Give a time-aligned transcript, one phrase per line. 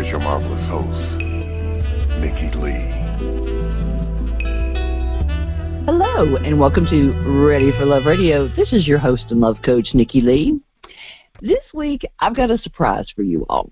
[0.00, 1.18] Here's your marvelous host,
[2.20, 2.88] Nikki Lee.
[5.84, 8.48] Hello, and welcome to Ready for Love Radio.
[8.48, 10.58] This is your host and love coach, Nikki Lee.
[11.42, 13.68] This week, I've got a surprise for you all.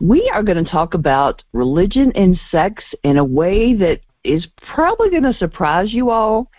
[0.00, 5.10] We are going to talk about religion and sex in a way that is probably
[5.10, 6.52] going to surprise you all,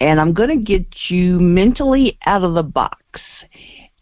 [0.00, 3.22] and I'm going to get you mentally out of the box.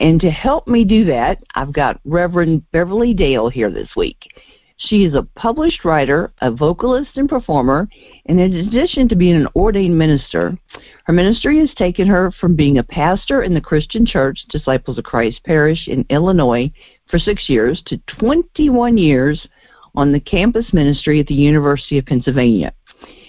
[0.02, 4.18] And to help me do that, I've got Reverend Beverly Dale here this week.
[4.76, 7.88] She is a published writer, a vocalist, and performer,
[8.26, 10.58] and in addition to being an ordained minister,
[11.04, 15.04] her ministry has taken her from being a pastor in the Christian Church, Disciples of
[15.04, 16.72] Christ Parish in Illinois,
[17.08, 19.46] for six years to 21 years
[19.94, 22.72] on the campus ministry at the University of Pennsylvania.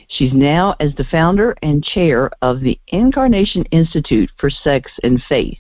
[0.08, 5.60] She's now as the founder and chair of the Incarnation Institute for Sex and Faith.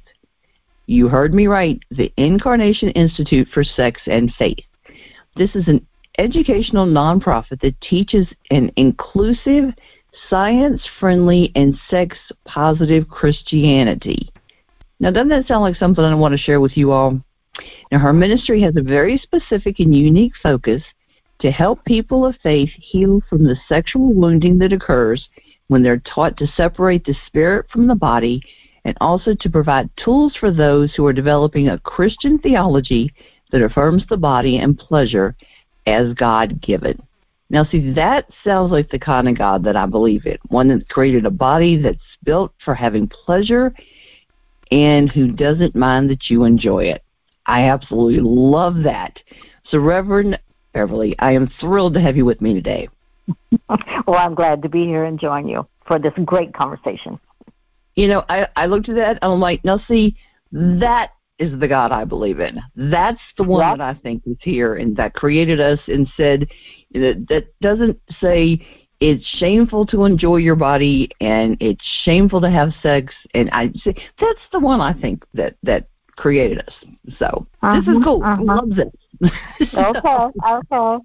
[0.85, 4.65] You heard me right, the Incarnation Institute for Sex and Faith.
[5.37, 5.85] This is an
[6.17, 9.73] educational nonprofit that teaches an inclusive,
[10.29, 14.29] science friendly, and sex positive Christianity.
[14.99, 17.19] Now, doesn't that sound like something I want to share with you all?
[17.91, 20.83] Now, her ministry has a very specific and unique focus
[21.39, 25.29] to help people of faith heal from the sexual wounding that occurs
[25.67, 28.41] when they're taught to separate the spirit from the body
[28.85, 33.13] and also to provide tools for those who are developing a Christian theology
[33.51, 35.35] that affirms the body and pleasure
[35.85, 37.01] as God given.
[37.49, 40.89] Now, see, that sounds like the kind of God that I believe in one that
[40.89, 43.73] created a body that's built for having pleasure
[44.71, 47.03] and who doesn't mind that you enjoy it.
[47.45, 49.19] I absolutely love that.
[49.65, 50.39] So, Reverend
[50.73, 52.89] Beverly, I am thrilled to have you with me today.
[54.07, 57.19] well, I'm glad to be here and join you for this great conversation.
[57.95, 60.15] You know, I, I looked at that and I'm like, now see,
[60.51, 62.59] that is the God I believe in.
[62.75, 66.47] That's the one that I think is here and that created us and said
[66.93, 68.65] that that doesn't say
[68.99, 73.95] it's shameful to enjoy your body and it's shameful to have sex and I say
[74.19, 76.73] that's the one I think that that created us.
[77.17, 78.23] So uh-huh, this is uh-huh, cool.
[78.23, 78.43] Uh-huh.
[78.47, 79.31] I love this.
[79.73, 81.03] okay, okay.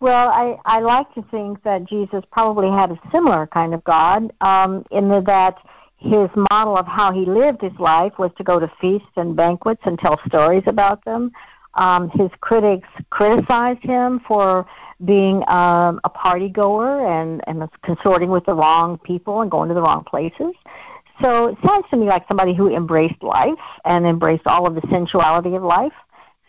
[0.00, 4.32] Well, I I like to think that Jesus probably had a similar kind of God,
[4.40, 5.56] um, in the, that
[5.98, 9.80] his model of how he lived his life was to go to feasts and banquets
[9.84, 11.32] and tell stories about them.
[11.74, 14.66] Um, his critics criticized him for
[15.04, 19.74] being um, a party goer and, and consorting with the wrong people and going to
[19.74, 20.54] the wrong places.
[21.20, 24.82] So it sounds to me like somebody who embraced life and embraced all of the
[24.90, 25.92] sensuality of life.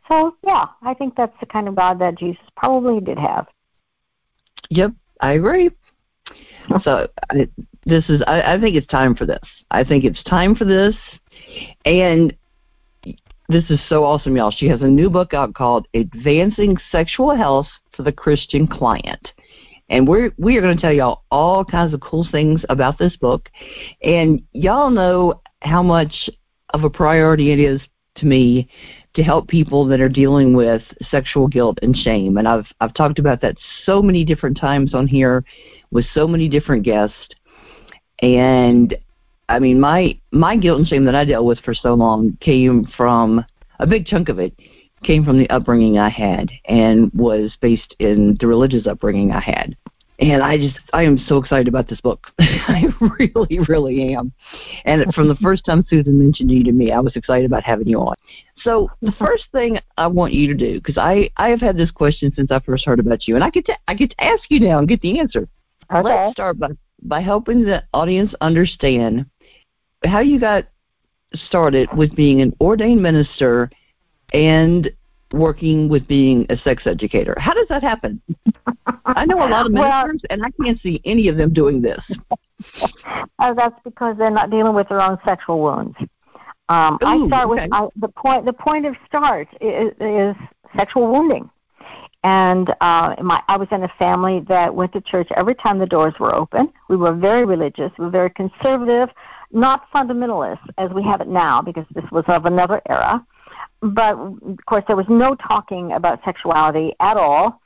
[0.07, 3.47] So yeah, I think that's the kind of God that Jesus probably did have.
[4.69, 4.91] Yep,
[5.21, 5.71] I agree.
[6.83, 7.47] So I,
[7.87, 9.43] this is I, I think it's time for this.
[9.71, 10.95] I think it's time for this,
[11.85, 12.35] and
[13.49, 14.51] this is so awesome, y'all.
[14.51, 19.31] She has a new book out called "Advancing Sexual Health for the Christian Client."
[19.89, 23.15] And we're we are going to tell y'all all kinds of cool things about this
[23.15, 23.49] book,
[24.03, 26.29] and y'all know how much
[26.73, 27.79] of a priority it is
[28.15, 28.67] to me
[29.13, 32.37] to help people that are dealing with sexual guilt and shame.
[32.37, 33.55] And I've I've talked about that
[33.85, 35.45] so many different times on here
[35.91, 37.29] with so many different guests.
[38.19, 38.95] And
[39.49, 42.85] I mean, my my guilt and shame that I dealt with for so long came
[42.97, 43.45] from
[43.79, 44.53] a big chunk of it
[45.03, 49.75] came from the upbringing I had and was based in the religious upbringing I had.
[50.19, 52.25] And I just I am so excited about this book.
[52.39, 52.85] I
[53.19, 54.33] really, really am.
[54.85, 57.87] And from the first time Susan mentioned you to me, I was excited about having
[57.87, 58.15] you on.
[58.63, 61.91] So the first thing I want you to do, because I I have had this
[61.91, 64.41] question since I first heard about you, and I get to I get to ask
[64.49, 65.47] you now and get the answer.
[65.93, 66.01] Okay.
[66.01, 66.69] Let's start by,
[67.01, 69.25] by helping the audience understand
[70.03, 70.65] how you got
[71.35, 73.69] started with being an ordained minister
[74.33, 74.91] and
[75.33, 77.35] working with being a sex educator.
[77.37, 78.21] How does that happen?
[79.05, 81.81] I know a lot of ministers, well, and I can't see any of them doing
[81.81, 82.01] this.
[83.39, 85.97] Uh, that's because they're not dealing with their own sexual wounds.
[86.69, 88.45] Um, Ooh, I start with I, the point.
[88.45, 90.35] The point of start is, is
[90.75, 91.49] sexual wounding.
[92.27, 95.85] And uh, my, I was in a family that went to church every time the
[95.85, 96.73] doors were open.
[96.89, 99.07] We were very religious, we were very conservative,
[99.53, 103.25] not fundamentalist as we have it now, because this was of another era.
[103.79, 107.61] But of course, there was no talking about sexuality at all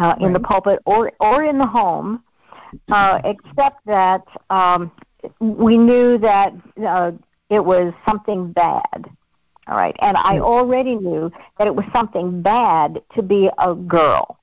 [0.00, 0.22] uh, right.
[0.22, 2.24] in the pulpit or or in the home,
[2.90, 4.90] uh, except that um,
[5.38, 6.52] we knew that
[6.84, 7.12] uh,
[7.48, 9.08] it was something bad
[9.66, 9.96] all right.
[10.00, 14.38] And I already knew that it was something bad to be a girl.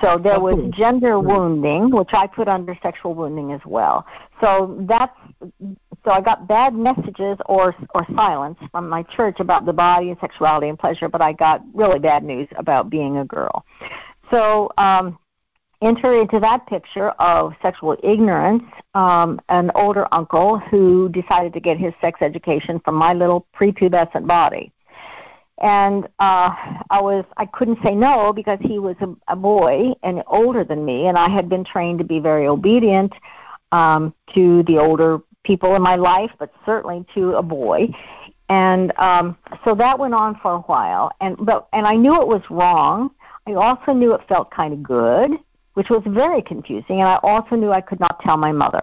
[0.00, 4.06] So there was gender wounding, which I put under sexual wounding as well.
[4.40, 5.16] So that's
[6.04, 10.18] so I got bad messages or or silence from my church about the body and
[10.20, 13.66] sexuality and pleasure, but I got really bad news about being a girl.
[14.30, 15.18] So um,
[15.82, 18.62] enter into that picture of sexual ignorance.
[18.94, 24.26] Um, an older uncle who decided to get his sex education from my little prepubescent
[24.26, 24.72] body.
[25.62, 26.54] And uh
[26.88, 30.86] i was i couldn't say no because he was a, a boy and older than
[30.86, 33.12] me and i had been trained to be very obedient
[33.70, 37.88] um to the older people in my life but certainly to a boy.
[38.48, 41.12] And um so that went on for a while.
[41.20, 43.10] And but and i knew it was wrong.
[43.46, 45.32] I also knew it felt kind of good
[45.80, 48.82] which was very confusing and i also knew i could not tell my mother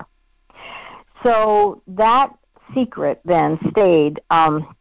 [1.24, 2.30] so that
[2.74, 4.76] secret then stayed um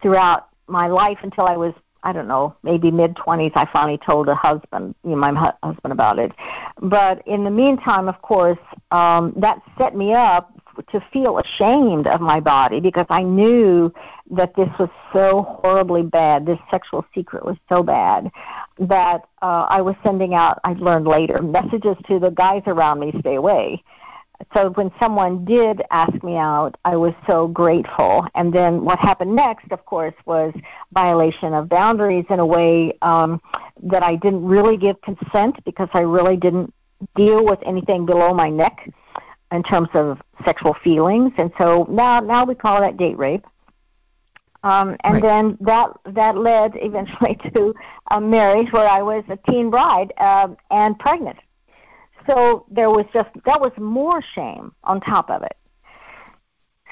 [0.00, 4.28] throughout my life until I was I don't know, maybe mid 20s, I finally told
[4.28, 6.30] a husband, you know, my hu- husband about it.
[6.80, 8.60] But in the meantime, of course,
[8.92, 10.52] um, that set me up
[10.92, 13.92] to feel ashamed of my body because I knew
[14.30, 16.46] that this was so horribly bad.
[16.46, 18.30] This sexual secret was so bad
[18.78, 23.12] that uh, I was sending out, I learned later, messages to the guys around me
[23.20, 23.82] stay away
[24.54, 28.26] so when someone did ask me out, I was so grateful.
[28.34, 30.54] And then what happened next, of course, was
[30.92, 33.40] violation of boundaries in a way um,
[33.82, 36.72] that I didn't really give consent because I really didn't
[37.14, 38.88] deal with anything below my neck
[39.52, 41.32] in terms of sexual feelings.
[41.38, 43.44] And so now, now we call that date rape.
[44.66, 45.22] Um, and right.
[45.22, 47.74] then that that led eventually to
[48.10, 51.38] a marriage where I was a teen bride uh, and pregnant
[52.26, 55.56] so there was just that was more shame on top of it.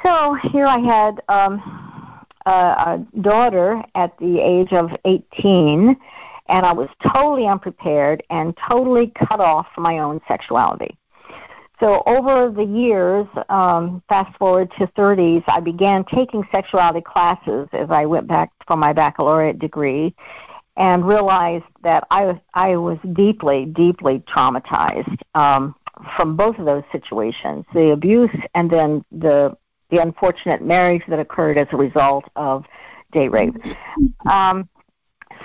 [0.02, 5.96] So here I had um, a, a daughter at the age of 18,
[6.48, 10.96] and I was totally unprepared and totally cut off from my own sexuality.
[11.80, 17.90] So over the years, um, fast forward to 30s, I began taking sexuality classes as
[17.90, 20.14] I went back for my baccalaureate degree,
[20.76, 25.74] and realized that I was I was deeply, deeply traumatized um,
[26.16, 29.56] from both of those situations, the abuse and then the
[29.90, 32.64] the unfortunate marriage that occurred as a result of
[33.12, 33.54] date rape.
[34.28, 34.68] Um,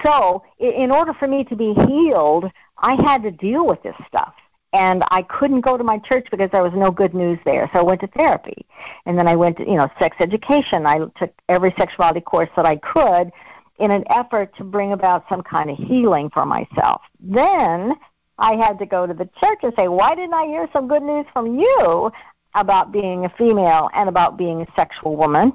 [0.03, 2.45] so, in order for me to be healed,
[2.77, 4.33] I had to deal with this stuff.
[4.71, 7.69] And I couldn't go to my church because there was no good news there.
[7.73, 8.65] So I went to therapy.
[9.05, 10.85] And then I went to, you know, sex education.
[10.85, 13.31] I took every sexuality course that I could
[13.79, 17.01] in an effort to bring about some kind of healing for myself.
[17.19, 17.93] Then
[18.37, 21.03] I had to go to the church and say, Why didn't I hear some good
[21.03, 22.11] news from you
[22.55, 25.53] about being a female and about being a sexual woman?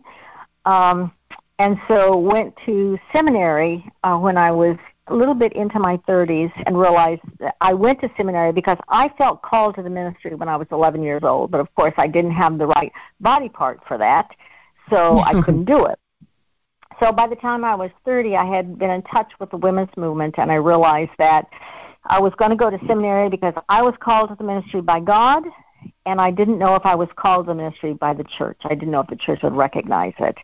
[0.65, 1.13] Um,
[1.59, 4.77] and so went to seminary uh, when I was
[5.09, 9.11] a little bit into my 30s and realized that I went to seminary because I
[9.19, 12.07] felt called to the ministry when I was 11 years old, but of course I
[12.07, 12.91] didn't have the right
[13.21, 14.31] body part for that,
[14.89, 15.99] so I couldn't do it.
[17.01, 19.95] So by the time I was 30, I had been in touch with the women's
[19.97, 21.47] movement, and I realized that
[22.05, 25.01] I was going to go to seminary because I was called to the ministry by
[25.01, 25.43] God,
[26.07, 28.59] and I didn't know if I was called to the ministry by the church.
[28.65, 30.37] I didn't know if the church would recognize it.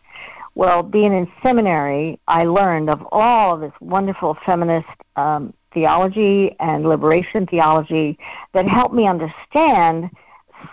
[0.55, 6.87] Well, being in seminary, I learned of all of this wonderful feminist um, theology and
[6.87, 8.17] liberation theology
[8.53, 10.09] that helped me understand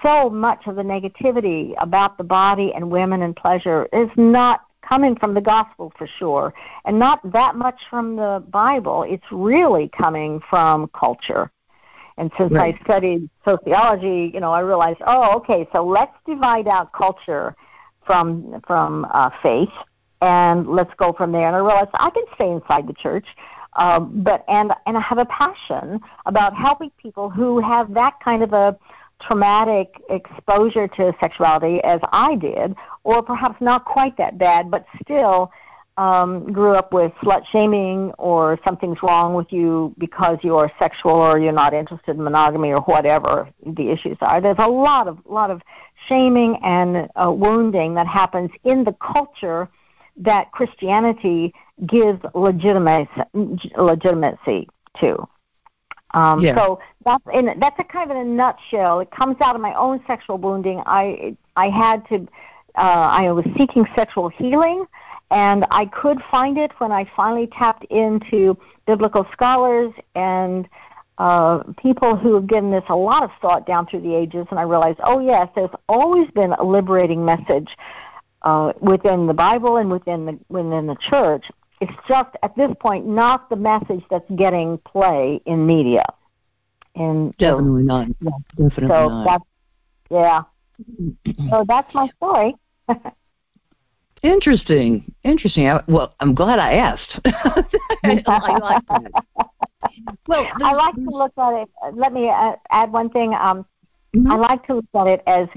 [0.03, 5.17] so much of the negativity about the body and women and pleasure is not coming
[5.17, 6.55] from the gospel for sure,
[6.85, 9.05] and not that much from the Bible.
[9.05, 11.51] It's really coming from culture.
[12.17, 12.75] And since right.
[12.75, 17.55] I studied sociology, you know, I realized, oh, okay, so let's divide out culture
[18.09, 19.69] from from uh, faith,
[20.23, 21.47] and let's go from there.
[21.47, 23.27] And I realized I can stay inside the church,
[23.75, 28.43] um, but and and I have a passion about helping people who have that kind
[28.43, 28.77] of a
[29.21, 32.75] traumatic exposure to sexuality as I did,
[33.05, 35.51] or perhaps not quite that bad, but still
[35.99, 41.41] um, grew up with slut shaming or something's wrong with you because you're sexual or
[41.41, 44.41] you're not interested in monogamy or whatever the issues are.
[44.41, 45.61] There's a lot of lot of
[46.07, 49.69] shaming and uh, wounding that happens in the culture
[50.17, 51.53] that Christianity
[51.87, 53.11] gives legitimacy,
[53.77, 54.69] legitimacy
[55.01, 55.29] to.
[56.15, 56.55] Um, yeah.
[56.55, 59.01] So that's in that's a kind of in a nutshell.
[59.01, 60.81] It comes out of my own sexual wounding.
[60.87, 62.29] I I had to
[62.77, 64.87] uh, I was seeking sexual healing,
[65.31, 68.57] and I could find it when I finally tapped into
[68.87, 70.69] biblical scholars and
[71.19, 74.47] uh, people who have given this a lot of thought down through the ages.
[74.51, 77.77] And I realized, oh yes, there's always been a liberating message
[78.43, 81.45] uh, within the Bible and within the within the church
[81.81, 86.05] it's just at this point not the message that's getting play in media.
[86.95, 88.09] And definitely so, not.
[88.21, 89.25] Yeah, definitely so not.
[89.25, 89.45] That's,
[90.11, 90.43] yeah.
[91.51, 92.57] so that's my story.
[94.23, 95.69] Interesting, interesting.
[95.69, 97.21] I, well, I'm glad I asked.
[97.25, 97.65] I,
[98.27, 99.13] I like that.
[100.27, 101.69] Well, I like to look at it.
[101.95, 103.35] Let me uh, add one thing.
[103.35, 103.65] Um,
[104.15, 104.31] mm-hmm.
[104.31, 105.49] I like to look at it as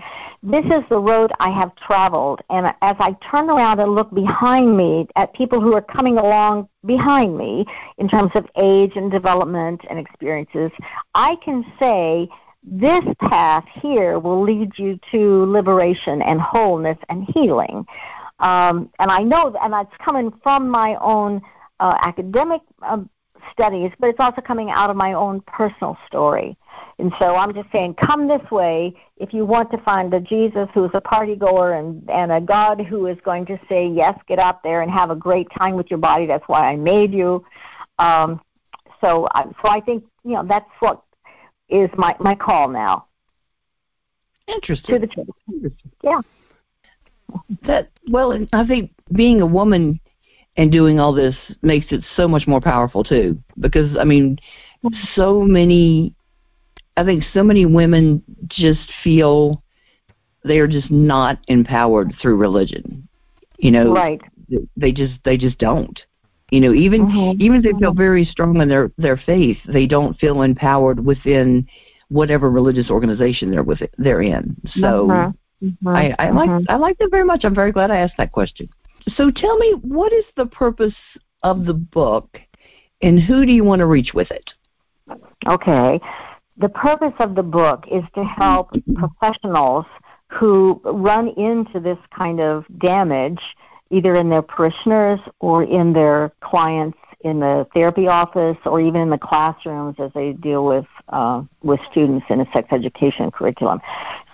[0.43, 4.77] this is the road I have traveled, and as I turn around and look behind
[4.77, 7.65] me at people who are coming along behind me
[7.97, 10.71] in terms of age and development and experiences,
[11.15, 12.29] I can say
[12.63, 17.85] this path here will lead you to liberation and wholeness and healing.
[18.41, 21.41] Um, and I know, and that's coming from my own
[21.79, 22.97] uh, academic uh,
[23.51, 26.57] studies, but it's also coming out of my own personal story.
[26.99, 30.67] And so I'm just saying, come this way if you want to find a Jesus
[30.73, 34.39] who's a party goer and, and a God who is going to say, yes, get
[34.39, 36.25] out there and have a great time with your body.
[36.25, 37.45] That's why I made you.
[37.99, 38.41] Um,
[39.01, 41.03] so, I, so I think you know that's what
[41.69, 43.07] is my my call now.
[44.47, 44.95] Interesting.
[44.95, 45.73] To the church.
[46.03, 46.21] Yeah.
[47.67, 49.99] That well, I think being a woman
[50.57, 53.37] and doing all this makes it so much more powerful too.
[53.59, 54.37] Because I mean,
[55.15, 56.15] so many,
[56.97, 59.63] I think so many women just feel
[60.43, 63.07] they are just not empowered through religion.
[63.57, 64.21] You know, right?
[64.75, 65.99] They just they just don't.
[66.49, 67.41] You know, even mm-hmm.
[67.41, 71.67] even if they feel very strong in their their faith, they don't feel empowered within
[72.09, 74.57] whatever religious organization they're with they're in.
[74.75, 75.31] So mm-hmm.
[75.63, 75.87] Mm-hmm.
[75.87, 76.65] I, I like mm-hmm.
[76.69, 77.43] I like that very much.
[77.43, 78.69] I'm very glad I asked that question.
[79.15, 80.95] So tell me, what is the purpose
[81.43, 82.39] of the book,
[83.01, 84.49] and who do you want to reach with it?
[85.47, 85.99] Okay,
[86.57, 89.85] the purpose of the book is to help professionals
[90.27, 93.41] who run into this kind of damage
[93.89, 99.09] either in their parishioners or in their clients in the therapy office or even in
[99.09, 103.81] the classrooms as they deal with uh, with students in a sex education curriculum.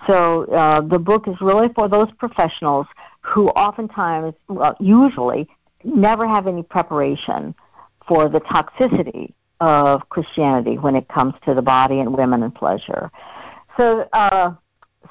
[0.06, 2.86] So uh, the book is really for those professionals
[3.20, 5.48] who oftentimes, well, usually,
[5.84, 7.54] never have any preparation
[8.06, 13.10] for the toxicity of Christianity when it comes to the body and women and pleasure.
[13.76, 14.54] So, uh,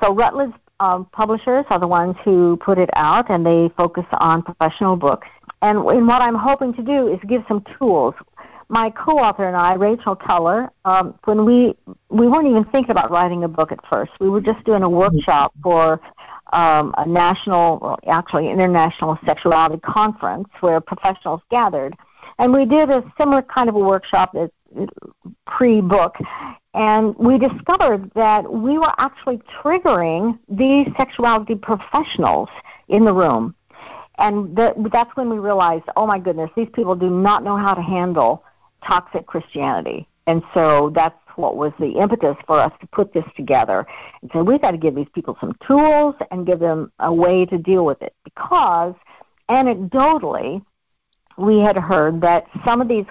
[0.02, 4.44] so Routledge um, publishers are the ones who put it out, and they focus on
[4.44, 5.28] professional books.
[5.62, 8.14] And, and what I'm hoping to do is give some tools.
[8.70, 11.76] My co-author and I, Rachel Tiller, um, when we
[12.10, 14.12] we weren't even thinking about writing a book at first.
[14.20, 16.02] We were just doing a workshop for
[16.52, 21.96] um, a national, well, actually international sexuality conference where professionals gathered,
[22.40, 24.50] and we did a similar kind of a workshop as
[25.46, 26.16] pre-book,
[26.74, 32.50] and we discovered that we were actually triggering these sexuality professionals
[32.90, 33.56] in the room.
[34.18, 37.82] And that's when we realized, oh my goodness, these people do not know how to
[37.82, 38.44] handle
[38.84, 40.08] toxic Christianity.
[40.26, 43.86] And so that's what was the impetus for us to put this together.
[44.22, 47.46] And so we've got to give these people some tools and give them a way
[47.46, 48.14] to deal with it.
[48.24, 48.96] Because
[49.50, 50.64] anecdotally,
[51.38, 53.06] we had heard that some of these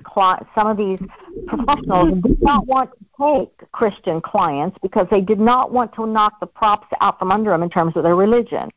[0.55, 0.99] some of these
[1.47, 6.41] professionals did not want to take Christian clients because they did not want to knock
[6.41, 8.71] the props out from under them in terms of their religion.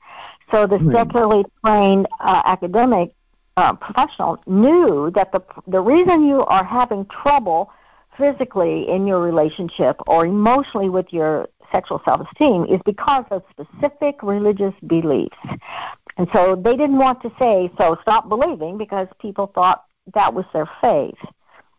[0.52, 0.92] So the hmm.
[0.92, 3.14] secularly trained uh, academic
[3.58, 7.72] uh, professional knew that the the reason you are having trouble
[8.18, 14.74] physically in your relationship or emotionally with your sexual self-esteem is because of specific religious
[14.88, 15.38] beliefs.
[16.18, 20.46] And so they didn't want to say, so stop believing, because people thought that was
[20.52, 21.18] their faith.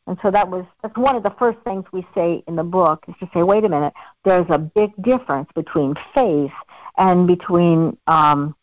[0.07, 3.05] And so that was that's one of the first things we say in the book
[3.07, 3.93] is to say, wait a minute,
[4.25, 6.53] there's a big difference between faith
[6.97, 8.57] and between um,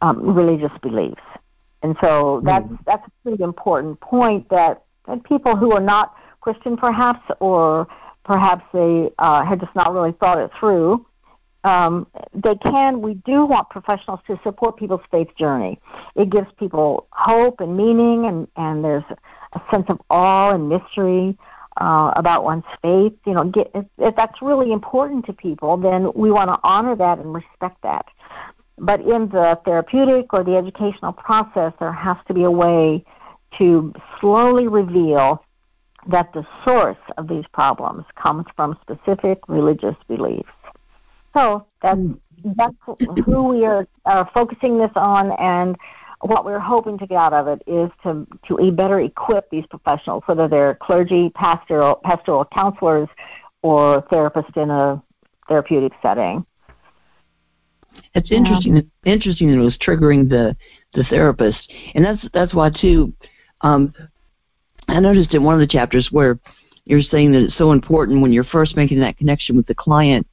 [0.00, 1.22] um, religious beliefs.
[1.82, 2.78] And so that's mm.
[2.86, 7.86] that's a pretty important point that, that people who are not Christian perhaps or
[8.24, 11.06] perhaps they uh, had just not really thought it through
[11.64, 15.80] um, they can, we do want professionals to support people's faith journey.
[16.14, 19.04] It gives people hope and meaning, and, and there's
[19.52, 21.36] a sense of awe and mystery
[21.80, 23.14] uh, about one's faith.
[23.26, 26.94] You know, get, if, if that's really important to people, then we want to honor
[26.96, 28.06] that and respect that.
[28.80, 33.04] But in the therapeutic or the educational process, there has to be a way
[33.58, 35.42] to slowly reveal
[36.06, 40.48] that the source of these problems comes from specific religious beliefs.
[41.34, 42.00] So that's
[42.56, 42.74] that's
[43.24, 45.76] who we are, are focusing this on, and
[46.20, 50.22] what we're hoping to get out of it is to to better equip these professionals,
[50.26, 53.08] whether they're clergy, pastoral pastoral counselors,
[53.62, 55.02] or therapists in a
[55.48, 56.44] therapeutic setting.
[58.18, 58.76] It's interesting.
[58.76, 59.12] Yeah.
[59.12, 60.56] Interesting that it was triggering the
[60.94, 63.12] the therapist, and that's that's why too.
[63.60, 63.94] Um,
[64.88, 66.38] I noticed in one of the chapters where
[66.84, 70.26] you're saying that it's so important when you're first making that connection with the client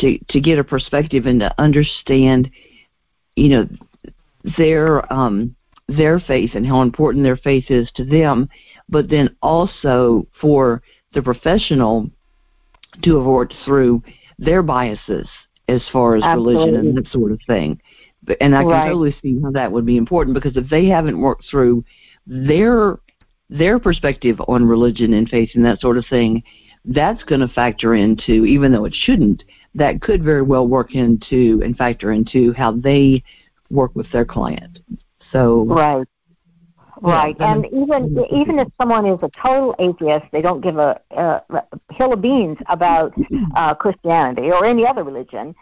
[0.00, 2.50] to to get a perspective and to understand,
[3.36, 3.68] you know,
[4.56, 5.54] their um,
[5.88, 8.48] their faith and how important their faith is to them,
[8.88, 10.82] but then also for
[11.12, 12.08] the professional
[13.02, 14.02] to have worked through
[14.38, 15.28] their biases
[15.70, 16.54] as far as Absolutely.
[16.54, 17.80] religion and that sort of thing.
[18.40, 18.88] And I can right.
[18.88, 21.84] totally see how that would be important because if they haven't worked through
[22.26, 22.98] their
[23.48, 26.42] their perspective on religion and faith and that sort of thing,
[26.84, 29.42] that's going to factor into, even though it shouldn't,
[29.74, 33.22] that could very well work into and factor into how they
[33.68, 34.78] work with their client.
[35.32, 36.06] So right,
[37.02, 41.00] right, yeah, and even even if someone is a total atheist, they don't give a,
[41.10, 41.42] a
[41.90, 43.14] hill of beans about
[43.56, 45.54] uh, Christianity or any other religion.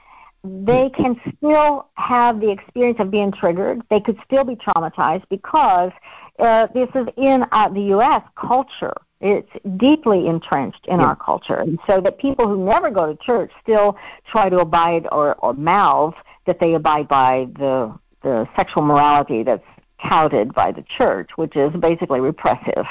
[0.44, 3.82] They can still have the experience of being triggered.
[3.90, 5.90] They could still be traumatized because
[6.38, 8.22] uh, this is in uh, the U.S.
[8.36, 8.94] culture.
[9.20, 11.06] It's deeply entrenched in yeah.
[11.06, 13.96] our culture, and so that people who never go to church still
[14.30, 16.14] try to abide or, or mouth
[16.46, 19.64] that they abide by the the sexual morality that's
[20.02, 22.86] touted by the church, which is basically repressive.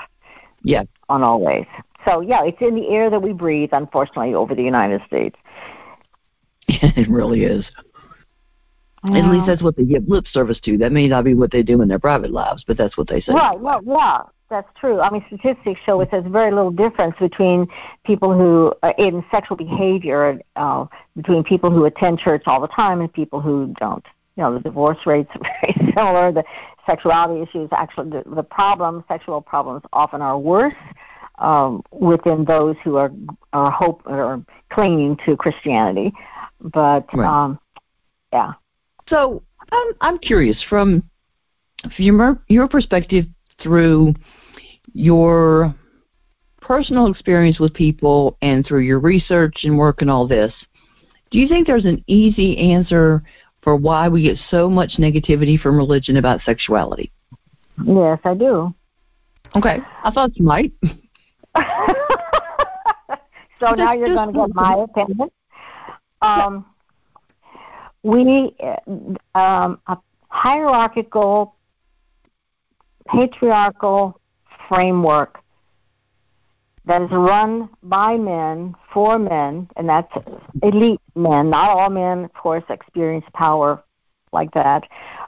[0.63, 0.83] Yeah.
[1.09, 1.67] On all ways.
[2.05, 5.37] So yeah, it's in the air that we breathe, unfortunately, over the United States.
[6.67, 7.65] it really is.
[9.03, 9.19] Yeah.
[9.19, 10.77] At least that's what they give lip service to.
[10.77, 13.21] That may not be what they do in their private lives, but that's what they
[13.21, 13.33] say.
[13.33, 13.59] Right.
[13.59, 14.99] Well, yeah, that's true.
[14.99, 17.67] I mean, statistics show that there's very little difference between
[18.05, 20.85] people who are in sexual behavior uh,
[21.15, 24.05] between people who attend church all the time and people who don't.
[24.35, 26.31] You know, the divorce rates are very similar.
[26.31, 26.43] The
[26.87, 30.73] sexuality issues, actually, the, the problems, sexual problems, often are worse
[31.37, 33.11] um, within those who are
[33.53, 36.11] are hope or clinging to Christianity.
[36.59, 37.43] But right.
[37.43, 37.59] um,
[38.33, 38.53] yeah.
[39.07, 41.03] So I'm I'm curious from
[41.83, 43.25] from your your perspective
[43.61, 44.13] through
[44.93, 45.75] your
[46.61, 50.53] personal experience with people and through your research and work and all this.
[51.29, 53.23] Do you think there's an easy answer
[53.67, 57.11] for why we get so much negativity from religion about sexuality?
[57.83, 58.73] Yes, I do.
[59.57, 60.71] Okay, I thought you might.
[63.59, 65.29] so now you're going to get my opinion.
[66.21, 66.65] Um,
[68.03, 68.55] we
[69.35, 69.97] um, a
[70.29, 71.55] hierarchical,
[73.05, 74.17] patriarchal
[74.69, 75.39] framework
[76.87, 80.11] that is run by men for men, and that's
[80.63, 81.49] elite men.
[81.49, 83.83] Not all men, of course, experience power
[84.31, 84.83] like that.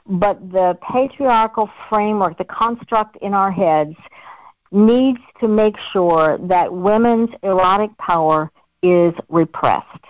[0.06, 3.96] But the patriarchal framework, the construct in our heads,
[4.72, 8.50] needs to make sure that women's erotic power
[8.82, 10.04] is repressed.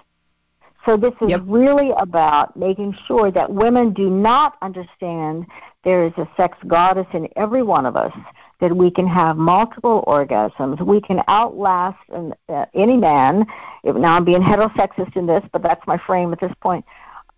[0.86, 1.42] So this is yep.
[1.44, 5.46] really about making sure that women do not understand
[5.84, 8.12] there is a sex goddess in every one of us,
[8.60, 13.46] that we can have multiple orgasms, we can outlast an, uh, any man.
[13.84, 16.84] Now I'm being heterosexist in this, but that's my frame at this point.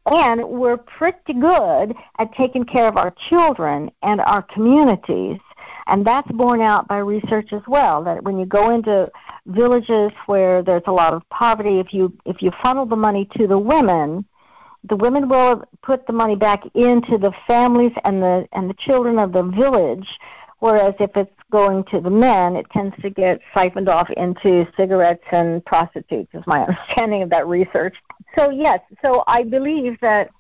[0.07, 5.39] And we're pretty good at taking care of our children and our communities
[5.87, 8.03] and that's borne out by research as well.
[8.05, 9.11] That when you go into
[9.47, 13.47] villages where there's a lot of poverty, if you if you funnel the money to
[13.47, 14.25] the women,
[14.89, 19.19] the women will put the money back into the families and the and the children
[19.19, 20.07] of the village.
[20.63, 25.25] Whereas if it's going to the men, it tends to get siphoned off into cigarettes
[25.33, 27.97] and prostitutes, is my understanding of that research.
[28.37, 30.31] So, yes, so I believe that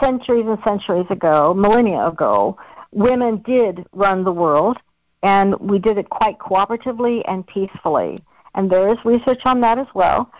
[0.00, 2.56] centuries and centuries ago, millennia ago,
[2.92, 4.78] women did run the world,
[5.22, 8.24] and we did it quite cooperatively and peacefully.
[8.54, 10.32] And there is research on that as well.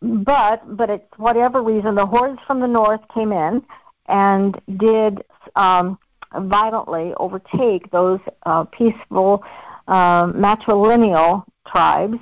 [0.00, 3.60] But but it's whatever reason, the hordes from the north came in
[4.06, 5.24] and did
[5.56, 5.98] um,
[6.42, 9.42] violently overtake those uh, peaceful
[9.88, 12.18] uh, matrilineal tribes,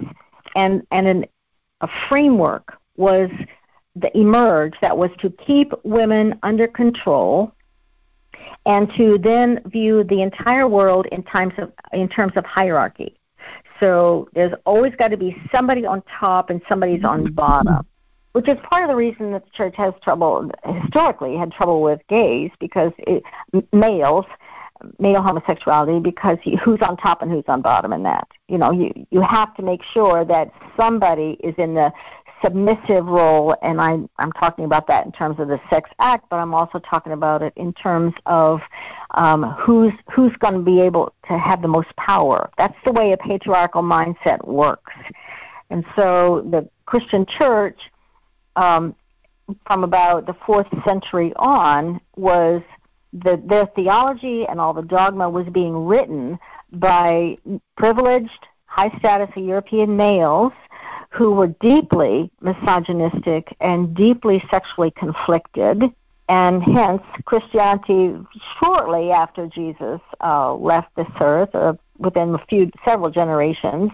[0.54, 1.24] and and an,
[1.80, 3.30] a framework was
[3.96, 7.52] the emerged that was to keep women under control
[8.66, 13.16] and to then view the entire world in times of in terms of hierarchy.
[13.80, 17.84] So there's always got to be somebody on top and somebody's on bottom,
[18.32, 22.00] which is part of the reason that the church has trouble historically had trouble with
[22.08, 23.22] gays because it,
[23.72, 24.26] males
[24.98, 28.26] male homosexuality because who's on top and who's on bottom in that.
[28.48, 31.92] You know, you you have to make sure that somebody is in the
[32.42, 36.36] submissive role, and I, I'm talking about that in terms of the sex act, but
[36.36, 38.60] I'm also talking about it in terms of
[39.12, 42.50] um, who's who's going to be able to have the most power.
[42.58, 44.92] That's the way a patriarchal mindset works,
[45.70, 47.78] and so the Christian Church,
[48.56, 48.94] um,
[49.66, 52.62] from about the fourth century on, was
[53.12, 56.38] the, their theology and all the dogma was being written
[56.72, 57.36] by
[57.76, 60.52] privileged high status European males
[61.10, 65.82] who were deeply misogynistic and deeply sexually conflicted.
[66.28, 68.16] And hence, Christianity,
[68.58, 73.90] shortly after Jesus uh, left this earth, uh, within a few several generations,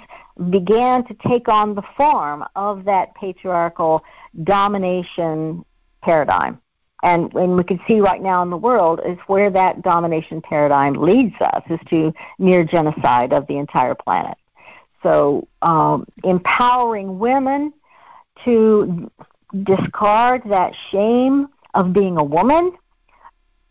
[0.50, 4.02] began to take on the form of that patriarchal
[4.44, 5.64] domination
[6.02, 6.60] paradigm.
[7.02, 10.94] And, and we can see right now in the world is where that domination paradigm
[10.94, 14.36] leads us is to near genocide of the entire planet.
[15.02, 17.72] So um, empowering women
[18.44, 19.10] to
[19.62, 22.72] discard that shame of being a woman,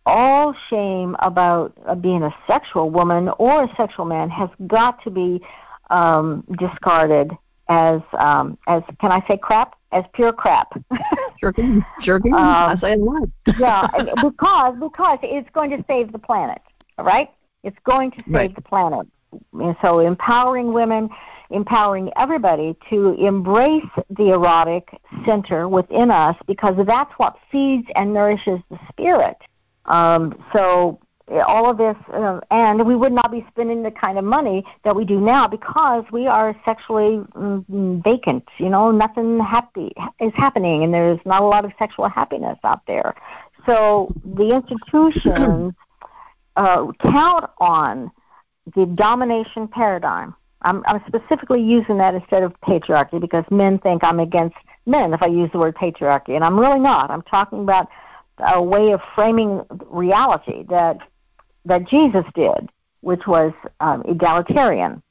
[0.05, 5.09] all shame about uh, being a sexual woman or a sexual man has got to
[5.09, 5.41] be
[5.89, 7.31] um, discarded
[7.69, 10.69] as um, as can I say crap as pure crap.
[11.39, 12.33] sure can, sure can.
[12.33, 12.97] Um, I say a
[13.59, 13.87] yeah,
[14.23, 16.61] because because it's going to save the planet,
[16.97, 17.29] right?
[17.63, 18.55] It's going to save right.
[18.55, 19.07] the planet.
[19.53, 21.09] And so empowering women,
[21.49, 24.87] empowering everybody to embrace the erotic
[25.25, 29.37] center within us because that's what feeds and nourishes the spirit.
[29.85, 34.23] Um, so all of this, uh, and we would not be spending the kind of
[34.23, 38.47] money that we do now because we are sexually mm, vacant.
[38.57, 42.81] You know, nothing happy is happening, and there's not a lot of sexual happiness out
[42.87, 43.13] there.
[43.65, 45.73] So the institutions
[46.55, 48.11] uh, count on
[48.75, 50.33] the domination paradigm.
[50.61, 55.21] I'm, I'm specifically using that instead of patriarchy because men think I'm against men if
[55.21, 57.11] I use the word patriarchy, and I'm really not.
[57.11, 57.89] I'm talking about
[58.39, 60.97] a way of framing reality that
[61.67, 62.69] that Jesus did,
[63.01, 65.01] which was um, egalitarian.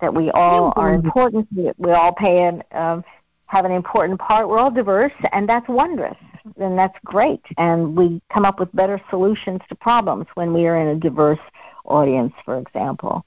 [0.00, 1.48] That we all are important.
[1.52, 3.04] We all pay an um,
[3.46, 4.48] have an important part.
[4.48, 6.16] We're all diverse, and that's wondrous,
[6.58, 7.40] and that's great.
[7.56, 11.40] And we come up with better solutions to problems when we are in a diverse
[11.84, 13.24] audience, for example.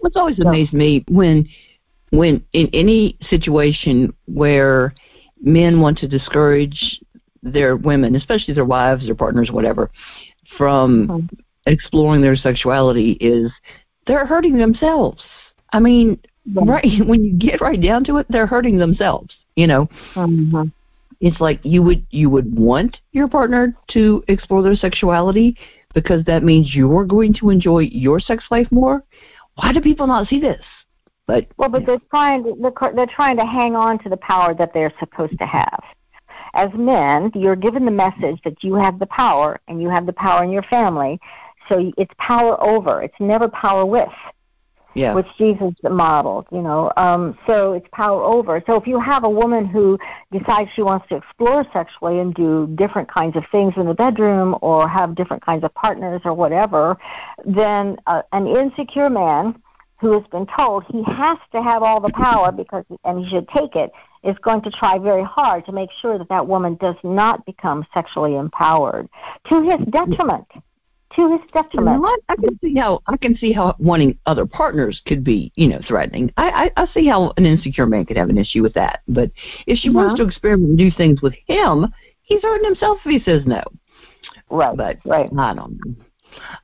[0.00, 0.48] What's always so.
[0.48, 1.48] amazed me when
[2.10, 4.94] when in any situation where
[5.40, 7.00] men want to discourage
[7.42, 9.90] their women, especially their wives, their partners, whatever,
[10.56, 11.36] from mm-hmm.
[11.66, 13.52] exploring their sexuality is
[14.06, 15.22] they're hurting themselves.
[15.72, 16.18] I mean,
[16.54, 19.34] right when you get right down to it, they're hurting themselves.
[19.56, 20.68] You know, mm-hmm.
[21.20, 25.56] it's like you would you would want your partner to explore their sexuality
[25.94, 29.04] because that means you're going to enjoy your sex life more.
[29.56, 30.64] Why do people not see this?
[31.26, 34.54] But well, but they're trying to they're, they're trying to hang on to the power
[34.54, 35.80] that they're supposed to have
[36.54, 40.12] as men, you're given the message that you have the power and you have the
[40.12, 41.20] power in your family.
[41.68, 43.02] So it's power over.
[43.02, 44.08] It's never power with.
[44.94, 45.14] Yeah.
[45.14, 46.92] Which Jesus modeled, you know.
[46.98, 48.62] Um, so it's power over.
[48.66, 49.98] So if you have a woman who
[50.30, 54.54] decides she wants to explore sexually and do different kinds of things in the bedroom
[54.60, 56.98] or have different kinds of partners or whatever,
[57.46, 59.62] then uh, an insecure man
[59.98, 63.48] who has been told he has to have all the power because and he should
[63.48, 66.96] take it is going to try very hard to make sure that that woman does
[67.02, 69.08] not become sexually empowered
[69.48, 69.90] to his mm-hmm.
[69.90, 70.46] detriment.
[71.16, 71.96] To his detriment.
[71.96, 75.52] You know I can see how I can see how wanting other partners could be,
[75.56, 76.32] you know, threatening.
[76.38, 79.00] I, I, I see how an insecure man could have an issue with that.
[79.08, 79.30] But
[79.66, 80.24] if she wants uh-huh.
[80.24, 83.62] to experiment and do things with him, he's hurting himself if he says no.
[84.48, 84.74] Right.
[84.74, 85.28] But right.
[85.38, 85.94] I don't know.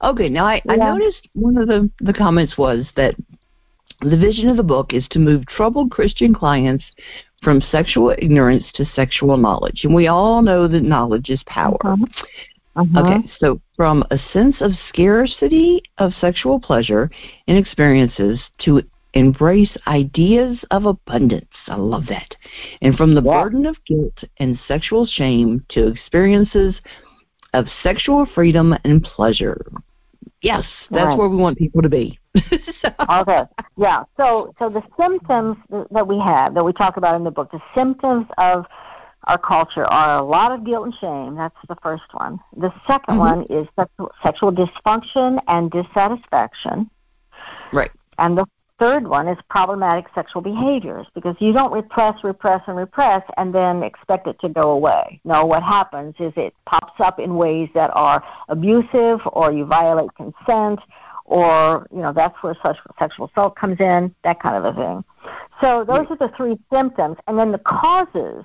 [0.03, 0.73] Okay, now I, yeah.
[0.73, 3.15] I noticed one of the, the comments was that
[4.01, 6.85] the vision of the book is to move troubled Christian clients
[7.43, 9.81] from sexual ignorance to sexual knowledge.
[9.85, 11.79] And we all know that knowledge is power.
[11.85, 12.07] Uh-huh.
[12.77, 13.01] Uh-huh.
[13.03, 17.11] Okay, so from a sense of scarcity of sexual pleasure
[17.49, 18.83] and experiences to
[19.15, 21.51] embrace ideas of abundance.
[21.67, 22.37] I love that.
[22.81, 23.43] And from the yeah.
[23.43, 26.77] burden of guilt and sexual shame to experiences
[27.53, 29.73] of sexual freedom and pleasure.
[30.41, 31.19] Yes, that's right.
[31.19, 32.19] where we want people to be.
[32.37, 32.91] so.
[33.11, 33.43] Okay.
[33.79, 34.03] Yeah.
[34.17, 35.57] So so the symptoms
[35.93, 38.67] that we have that we talk about in the book, the symptoms of
[39.25, 41.37] our culture are a lot of guilt and shame.
[41.37, 42.41] That's the first one.
[42.57, 43.19] The 2nd mm-hmm.
[43.19, 46.91] one is sexual, sexual dysfunction and dissatisfaction.
[47.73, 47.91] Right.
[48.19, 48.47] And the
[48.79, 53.83] third one is problematic sexual behaviors because you don't repress, repress, and repress and then
[53.83, 55.21] expect it to go away.
[55.25, 60.15] No, what happens is it pops up in ways that are abusive or you violate
[60.15, 60.81] consent
[61.29, 62.55] or, you know, that's where
[62.99, 65.05] sexual assault comes in, that kind of a thing.
[65.61, 67.19] So those are the three symptoms.
[67.27, 68.45] And then the causes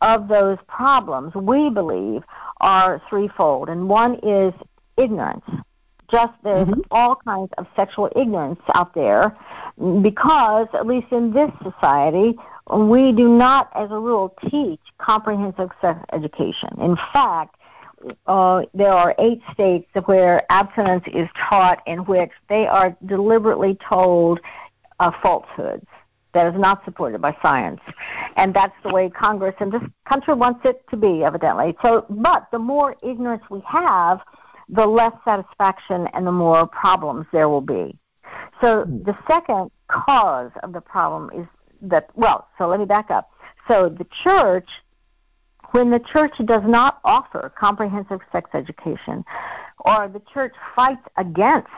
[0.00, 2.22] of those problems, we believe,
[2.60, 3.68] are threefold.
[3.68, 4.54] And one is
[4.96, 5.44] ignorance
[6.10, 6.80] just there's mm-hmm.
[6.90, 9.36] all kinds of sexual ignorance out there
[10.02, 12.38] because at least in this society
[12.76, 17.56] we do not as a rule teach comprehensive sex education in fact
[18.26, 24.40] uh, there are eight states where abstinence is taught in which they are deliberately told
[25.00, 25.86] uh, falsehoods
[26.34, 27.80] that is not supported by science.
[28.36, 31.76] And that's the way Congress and this country wants it to be, evidently.
[31.80, 34.20] So, but the more ignorance we have,
[34.68, 37.96] the less satisfaction and the more problems there will be.
[38.60, 39.02] So hmm.
[39.04, 41.46] the second cause of the problem is
[41.82, 43.30] that, well, so let me back up.
[43.68, 44.68] So the church,
[45.72, 49.24] when the church does not offer comprehensive sex education,
[49.80, 51.68] or the church fights against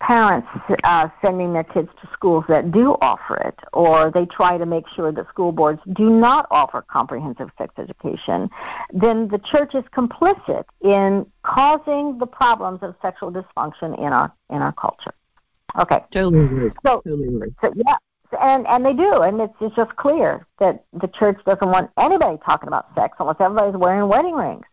[0.00, 0.46] parents
[0.84, 4.84] uh, sending their kids to schools that do offer it, or they try to make
[4.94, 8.50] sure that school boards do not offer comprehensive sex education,
[8.92, 14.56] then the church is complicit in causing the problems of sexual dysfunction in our in
[14.56, 15.14] our culture.
[15.78, 16.00] Okay.
[16.12, 16.70] Totally agree.
[16.84, 17.54] So, totally agree.
[17.60, 17.96] So, yeah,
[18.40, 22.38] and and they do, and it's, it's just clear that the church doesn't want anybody
[22.44, 24.64] talking about sex unless everybody's wearing wedding rings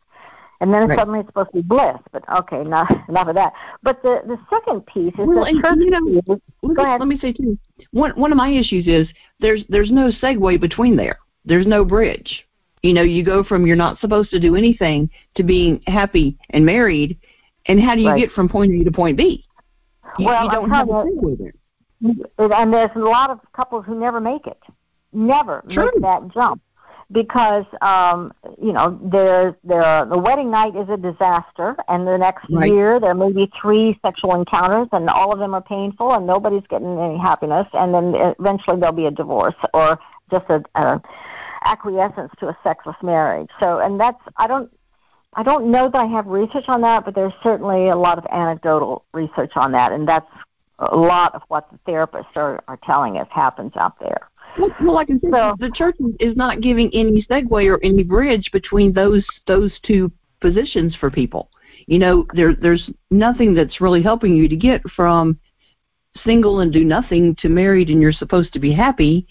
[0.62, 0.97] and then right.
[0.97, 1.97] suddenly it's supposed to be bliss.
[2.12, 3.52] But okay, not enough of that.
[3.84, 5.78] But the the second piece is well, that church.
[5.80, 6.39] You know,
[6.74, 7.00] go ahead.
[7.00, 7.58] Let me say too.
[7.91, 9.08] One one of my issues is
[9.39, 11.17] there's there's no segue between there.
[11.43, 12.45] There's no bridge.
[12.84, 16.65] You know, you go from you're not supposed to do anything to being happy and
[16.65, 17.17] married,
[17.65, 18.19] and how do you right.
[18.19, 19.43] get from point A to point B?
[20.17, 21.54] You, well, you don't have a segue there.
[22.01, 24.59] And there's a lot of couples who never make it,
[25.13, 25.91] never sure.
[25.93, 26.61] make that jump
[27.11, 32.45] because um you know there there the wedding night is a disaster and the next
[32.51, 32.71] right.
[32.71, 36.65] year there may be three sexual encounters and all of them are painful and nobody's
[36.69, 41.01] getting any happiness and then eventually there'll be a divorce or just a, a
[41.63, 44.71] acquiescence to a sexless marriage so and that's i don't
[45.33, 48.25] i don't know that i have research on that but there's certainly a lot of
[48.31, 50.29] anecdotal research on that and that's
[50.81, 54.93] a lot of what the therapists are, are telling us happens out there well, well
[54.93, 58.93] like I said, so, the church is not giving any segue or any bridge between
[58.93, 61.49] those those two positions for people.
[61.87, 65.39] You know, there there's nothing that's really helping you to get from
[66.23, 69.27] single and do nothing to married and you're supposed to be happy.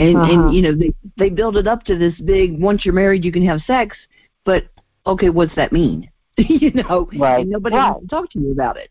[0.00, 0.32] And uh-huh.
[0.32, 3.32] and you know they they build it up to this big once you're married you
[3.32, 3.96] can have sex,
[4.44, 4.64] but
[5.06, 6.10] okay, what's that mean?
[6.36, 7.40] you know, right.
[7.40, 7.90] and nobody right.
[7.90, 8.90] wants to talk to you about it.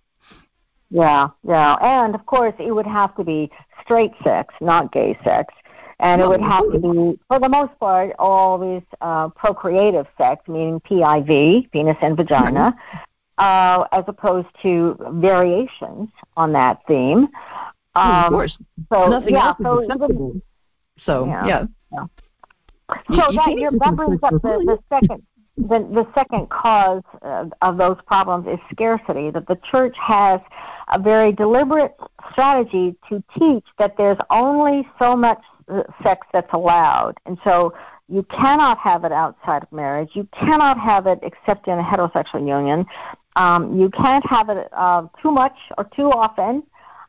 [0.89, 3.51] Yeah, yeah, and of course it would have to be
[3.83, 5.53] straight sex, not gay sex
[5.99, 10.79] and it would have to be, for the most part, always uh, procreative sex, meaning
[10.81, 12.75] PIV, penis and vagina,
[13.39, 17.27] uh, as opposed to variations on that theme.
[17.95, 18.57] Um, of course.
[18.93, 20.41] So, Nothing yeah, else so is acceptable.
[21.03, 21.47] So, yeah.
[21.47, 21.65] yeah.
[21.91, 22.05] yeah.
[23.09, 25.23] So you, you that, that brings up the, the second
[25.57, 30.39] the, the second cause uh, of those problems is scarcity, that the church has
[30.89, 31.95] a very deliberate
[32.31, 37.15] strategy to teach that there's only so much uh, sex that's allowed.
[37.25, 37.73] And so
[38.07, 40.11] you cannot have it outside of marriage.
[40.13, 42.85] You cannot have it except in a heterosexual union.
[43.35, 46.63] Um, you can't have it uh, too much or too often.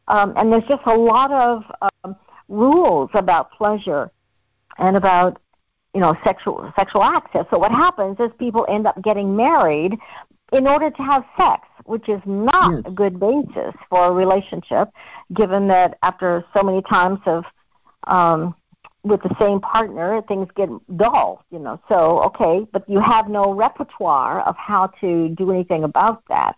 [0.09, 1.63] Um, and there's just a lot of
[2.05, 2.17] um,
[2.49, 4.11] rules about pleasure
[4.79, 5.41] and about
[5.95, 7.47] you know sexual sexual access.
[7.51, 9.97] So what happens is people end up getting married
[10.53, 12.83] in order to have sex, which is not yes.
[12.87, 14.89] a good basis for a relationship,
[15.35, 17.45] given that after so many times of
[18.05, 18.55] um,
[19.05, 21.81] with the same partner, things get dull, you know.
[21.89, 26.57] So okay, but you have no repertoire of how to do anything about that.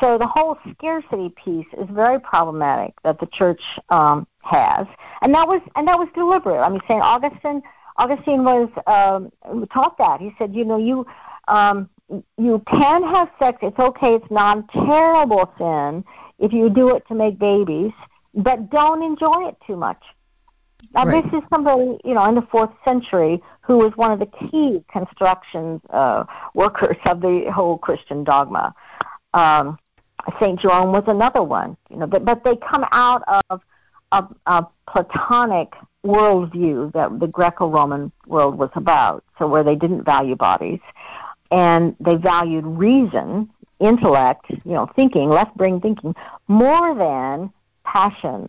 [0.00, 4.86] So the whole scarcity piece is very problematic that the church um, has,
[5.22, 6.60] and that was and that was deliberate.
[6.60, 7.62] I mean, Saint Augustine
[7.96, 10.20] Augustine was um, taught that.
[10.20, 11.06] He said, you know, you
[11.48, 11.88] um,
[12.38, 13.58] you can have sex.
[13.62, 14.14] It's okay.
[14.14, 16.04] It's not a terrible sin
[16.38, 17.92] if you do it to make babies,
[18.34, 20.02] but don't enjoy it too much.
[20.94, 21.22] Now, right.
[21.22, 24.82] this is somebody, you know, in the fourth century who was one of the key
[24.90, 28.74] construction uh, workers of the whole Christian dogma.
[29.34, 29.78] Um,
[30.38, 33.60] Saint Jerome was another one, you know, but, but they come out of
[34.12, 35.72] a, a Platonic
[36.04, 39.22] worldview that the Greco-Roman world was about.
[39.38, 40.80] So where they didn't value bodies,
[41.50, 46.14] and they valued reason, intellect, you know, thinking, left brain thinking,
[46.48, 47.52] more than
[47.84, 48.48] passion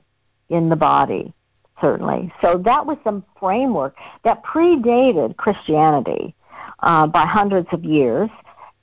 [0.50, 1.34] in the body.
[1.80, 2.32] Certainly.
[2.42, 6.36] So that was some framework that predated Christianity
[6.82, 8.30] uh, by hundreds of years,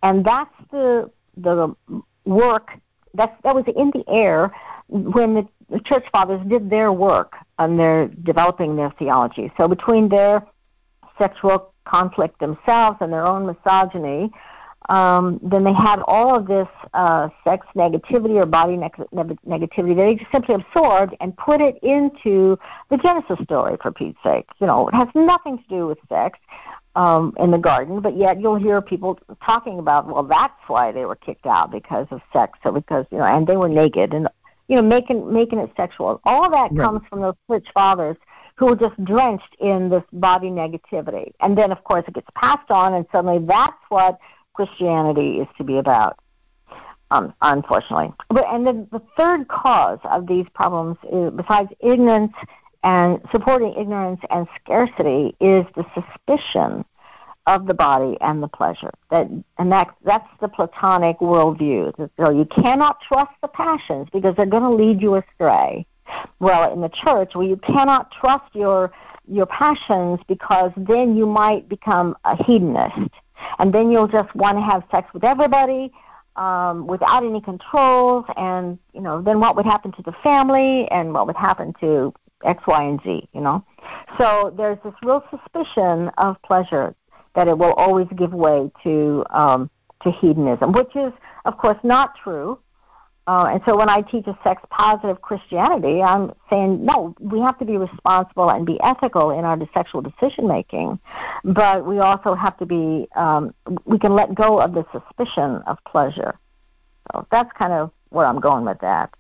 [0.02, 1.76] and that's the the
[2.24, 2.70] work
[3.14, 4.52] that that was in the air
[4.88, 9.52] when the the church fathers did their work on their developing their theology.
[9.57, 10.44] So between their
[11.18, 14.31] sexual conflict themselves and their own misogyny,
[14.88, 18.88] um, then they had all of this uh, sex negativity or body ne-
[19.46, 22.59] negativity that they just simply absorbed and put it into
[22.90, 24.46] the Genesis story, for Pete's sake.
[24.61, 26.38] You know, it has nothing to do with sex
[26.96, 31.05] um, in the garden, but yet you'll hear people talking about, well, that's why they
[31.05, 34.29] were kicked out because of sex, or because you know, and they were naked and
[34.68, 36.20] you know, making making it sexual.
[36.24, 36.77] All that right.
[36.77, 38.16] comes from those church fathers
[38.59, 41.33] who are just drenched in this body negativity.
[41.40, 44.18] And then, of course, it gets passed on, and suddenly that's what
[44.55, 46.18] Christianity is to be about.
[47.11, 52.35] Um, unfortunately, but and then the third cause of these problems, is, besides ignorance
[52.85, 56.85] and supporting ignorance and scarcity, is the suspicion
[57.47, 58.90] of the body and the pleasure.
[59.11, 62.11] That and that that's the Platonic worldview.
[62.21, 65.87] So you cannot trust the passions because they're going to lead you astray.
[66.40, 68.92] Well, in the church, well, you cannot trust your
[69.31, 73.11] your passions because then you might become a hedonist,
[73.59, 75.92] and then you'll just want to have sex with everybody
[76.37, 81.12] um, without any controls, and you know then what would happen to the family, and
[81.12, 83.29] what would happen to X, Y, and Z.
[83.33, 83.64] You know,
[84.16, 86.94] so there's this real suspicion of pleasure
[87.35, 89.71] that it will always give way to um,
[90.03, 91.12] to hedonism, which is,
[91.44, 92.59] of course, not true.
[93.29, 97.59] Uh, and so when I teach a sex positive Christianity, I'm saying, no, we have
[97.59, 100.99] to be responsible and be ethical in our sexual decision making,
[101.45, 103.53] but we also have to be, um,
[103.85, 106.38] we can let go of the suspicion of pleasure.
[107.12, 109.12] So that's kind of where I'm going with that.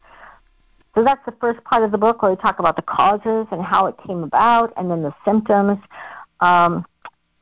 [0.94, 3.62] So that's the first part of the book where we talk about the causes and
[3.62, 5.78] how it came about, and then the symptoms.
[6.40, 6.86] Um,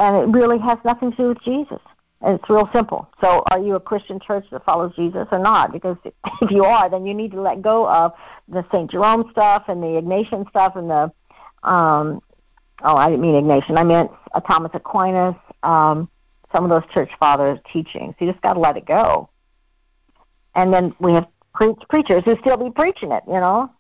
[0.01, 1.81] and it really has nothing to do with Jesus.
[2.27, 3.09] It's real simple.
[3.21, 5.73] So, are you a Christian church that follows Jesus or not?
[5.73, 5.97] Because
[6.41, 8.13] if you are, then you need to let go of
[8.49, 8.91] the St.
[8.91, 11.13] Jerome stuff and the Ignatian stuff and the,
[11.63, 12.21] um,
[12.83, 13.79] oh, I didn't mean Ignatian.
[13.79, 14.11] I meant
[14.47, 16.09] Thomas Aquinas, um,
[16.53, 18.15] some of those church fathers' teachings.
[18.19, 19.29] You just got to let it go.
[20.57, 23.23] And then we have pre- preachers who still be preaching it.
[23.29, 23.71] You know,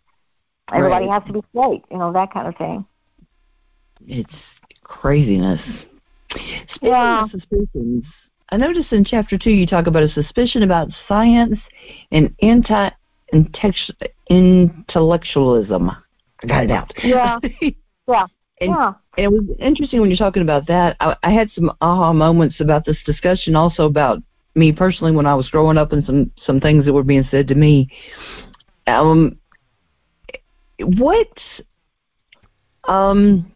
[0.72, 1.20] everybody right.
[1.20, 1.82] has to be straight.
[1.90, 2.84] You know that kind of thing.
[4.06, 4.34] It's
[4.84, 5.60] craziness.
[6.30, 7.24] Speaking yeah.
[7.24, 8.04] of suspicions,
[8.50, 11.58] I noticed in chapter two you talk about a suspicion about science
[12.12, 12.90] and anti
[14.30, 15.90] intellectualism.
[15.90, 16.92] I got it out.
[17.02, 17.38] Yeah.
[17.60, 18.26] yeah.
[18.60, 18.92] And, yeah.
[19.18, 20.96] and it was interesting when you're talking about that.
[21.00, 24.22] I, I had some aha moments about this discussion, also about
[24.54, 27.48] me personally when I was growing up, and some some things that were being said
[27.48, 27.88] to me.
[28.86, 29.38] Um,
[30.78, 31.28] what
[32.84, 33.52] um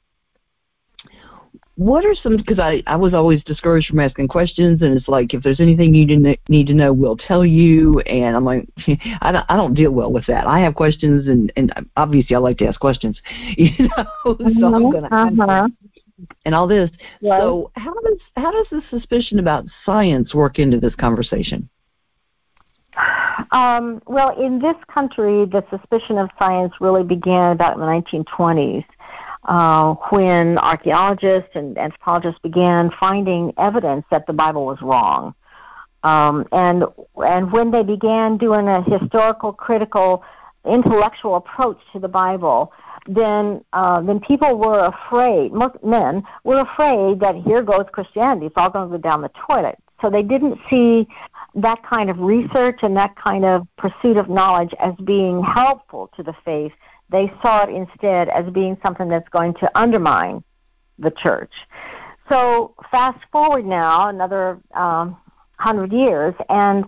[1.80, 5.32] what are some because I, I was always discouraged from asking questions and it's like
[5.32, 8.68] if there's anything you didn't need to know we'll tell you and i'm like
[9.22, 12.38] i don't, I don't deal well with that i have questions and and obviously i
[12.38, 13.18] like to ask questions
[13.56, 14.42] you know mm-hmm.
[14.60, 14.90] so i'm mm-hmm.
[14.90, 15.68] going to uh-huh.
[16.44, 16.90] and all this
[17.22, 21.66] so how does how does the suspicion about science work into this conversation
[23.52, 28.84] um, well, in this country, the suspicion of science really began about in the 1920s
[29.44, 35.34] uh, when archaeologists and anthropologists began finding evidence that the Bible was wrong.
[36.02, 36.84] Um, and
[37.16, 40.22] and when they began doing a historical, critical,
[40.64, 42.72] intellectual approach to the Bible,
[43.06, 45.52] then uh, then people were afraid.
[45.52, 49.30] Most men were afraid that here goes Christianity; it's all going to go down the
[49.46, 49.78] toilet.
[50.00, 51.06] So they didn't see
[51.54, 56.22] that kind of research and that kind of pursuit of knowledge as being helpful to
[56.22, 56.72] the faith
[57.10, 60.42] they saw it instead as being something that's going to undermine
[60.98, 61.52] the church.
[62.28, 65.16] So fast forward now another um,
[65.58, 66.84] hundred years, and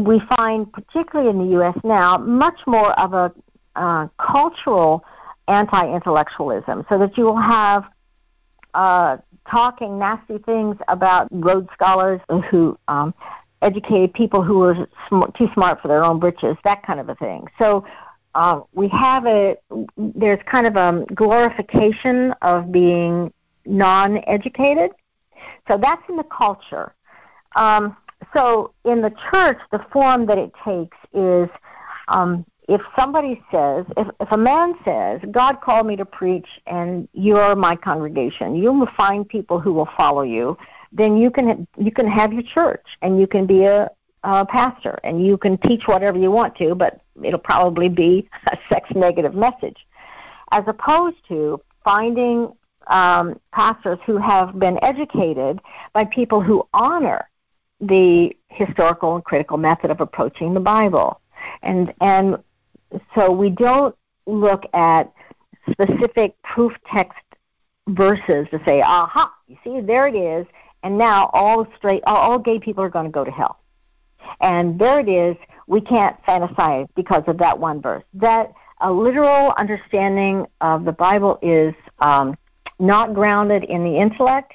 [0.00, 1.76] we find, particularly in the U.S.
[1.82, 3.32] now, much more of a
[3.74, 5.04] uh, cultural
[5.48, 7.84] anti-intellectualism, so that you will have
[8.74, 9.16] uh,
[9.50, 13.14] talking nasty things about Rhodes scholars who um,
[13.60, 17.14] educated people who were sm- too smart for their own britches, that kind of a
[17.16, 17.46] thing.
[17.58, 17.84] So
[18.34, 19.56] uh, we have a
[19.96, 23.32] there's kind of a glorification of being
[23.66, 24.90] non-educated.
[25.68, 26.94] So that's in the culture.
[27.56, 27.96] Um,
[28.32, 31.48] so in the church, the form that it takes is
[32.08, 37.08] um, if somebody says, if, if a man says, God called me to preach and
[37.12, 40.56] you're my congregation, you will find people who will follow you,
[40.92, 43.90] then you can you can have your church and you can be a,
[44.24, 48.58] a pastor and you can teach whatever you want to, but it'll probably be a
[48.68, 49.86] sex negative message,
[50.50, 52.52] as opposed to finding
[52.88, 55.60] um, pastors who have been educated
[55.92, 57.28] by people who honor
[57.80, 61.20] the historical and critical method of approaching the Bible.
[61.62, 62.36] And and
[63.14, 63.96] so we don't
[64.26, 65.12] look at
[65.70, 67.18] specific proof text
[67.88, 70.46] verses to say, aha, you see, there it is,
[70.82, 73.58] and now all straight all gay people are going to go to hell.
[74.40, 75.36] And there it is.
[75.66, 78.04] We can't fantasize because of that one verse.
[78.14, 82.36] That a literal understanding of the Bible is um,
[82.78, 84.54] not grounded in the intellect.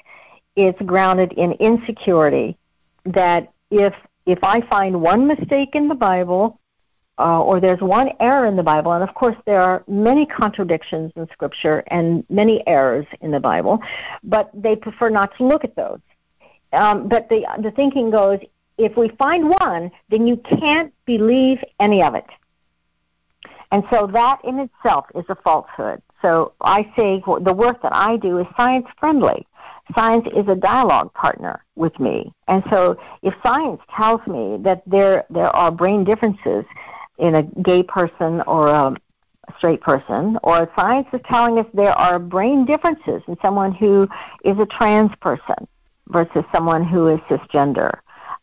[0.54, 2.56] It's grounded in insecurity.
[3.06, 3.94] That if
[4.26, 6.60] if I find one mistake in the Bible,
[7.18, 11.10] uh, or there's one error in the Bible, and of course there are many contradictions
[11.16, 13.80] in Scripture and many errors in the Bible,
[14.22, 16.00] but they prefer not to look at those.
[16.72, 18.40] Um, but the the thinking goes,
[18.78, 22.26] if we find one, then you can't believe any of it.
[23.70, 26.00] And so that in itself is a falsehood.
[26.22, 29.46] So I say the work that I do is science friendly.
[29.94, 32.32] Science is a dialogue partner with me.
[32.46, 36.64] And so if science tells me that there there are brain differences
[37.18, 38.94] in a gay person or a
[39.56, 44.06] straight person, or science is telling us there are brain differences in someone who
[44.44, 45.66] is a trans person
[46.08, 47.98] versus someone who is cisgender.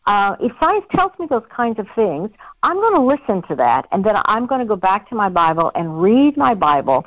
[0.06, 2.30] Uh, if science tells me those kinds of things,
[2.62, 5.28] I'm going to listen to that, and then I'm going to go back to my
[5.28, 7.04] Bible and read my Bible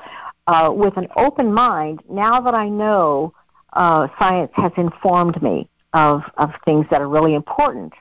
[0.47, 2.01] uh, with an open mind.
[2.09, 3.33] Now that I know
[3.73, 7.93] uh, science has informed me of of things that are really important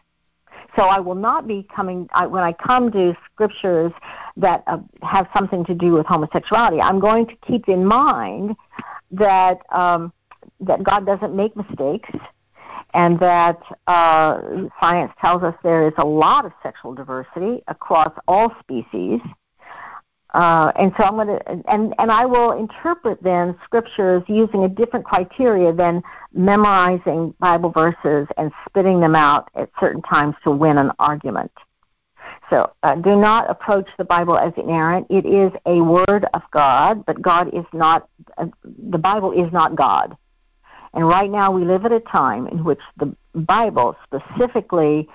[0.78, 3.92] so I will not be coming I, when I come to scriptures
[4.36, 6.80] that uh, have something to do with homosexuality.
[6.80, 8.54] I'm going to keep in mind
[9.10, 10.12] that um,
[10.60, 12.10] that God doesn't make mistakes,
[12.94, 14.40] and that uh,
[14.80, 19.20] science tells us there is a lot of sexual diversity across all species.
[20.34, 24.68] Uh, and so I'm going to, and, and I will interpret then scriptures using a
[24.68, 26.02] different criteria than
[26.34, 31.50] memorizing Bible verses and spitting them out at certain times to win an argument.
[32.50, 35.06] So uh, do not approach the Bible as inerrant.
[35.10, 38.46] It is a word of God, but God is not, uh,
[38.90, 40.16] the Bible is not God.
[40.94, 45.08] And right now we live at a time in which the Bible, specifically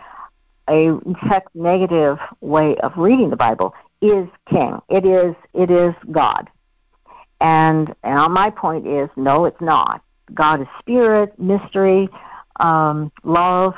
[0.70, 0.98] a
[1.28, 4.80] sex negative way of reading the Bible, is king.
[4.90, 6.50] It is it is God.
[7.42, 10.02] And and my point is no, it's not.
[10.34, 12.10] God is spirit, mystery,
[12.60, 13.76] um, love,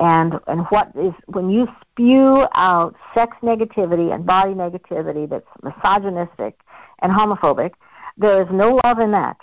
[0.00, 6.60] and and what is when you spew out sex negativity and body negativity that's misogynistic
[7.00, 7.72] and homophobic,
[8.16, 9.36] there is no love in that,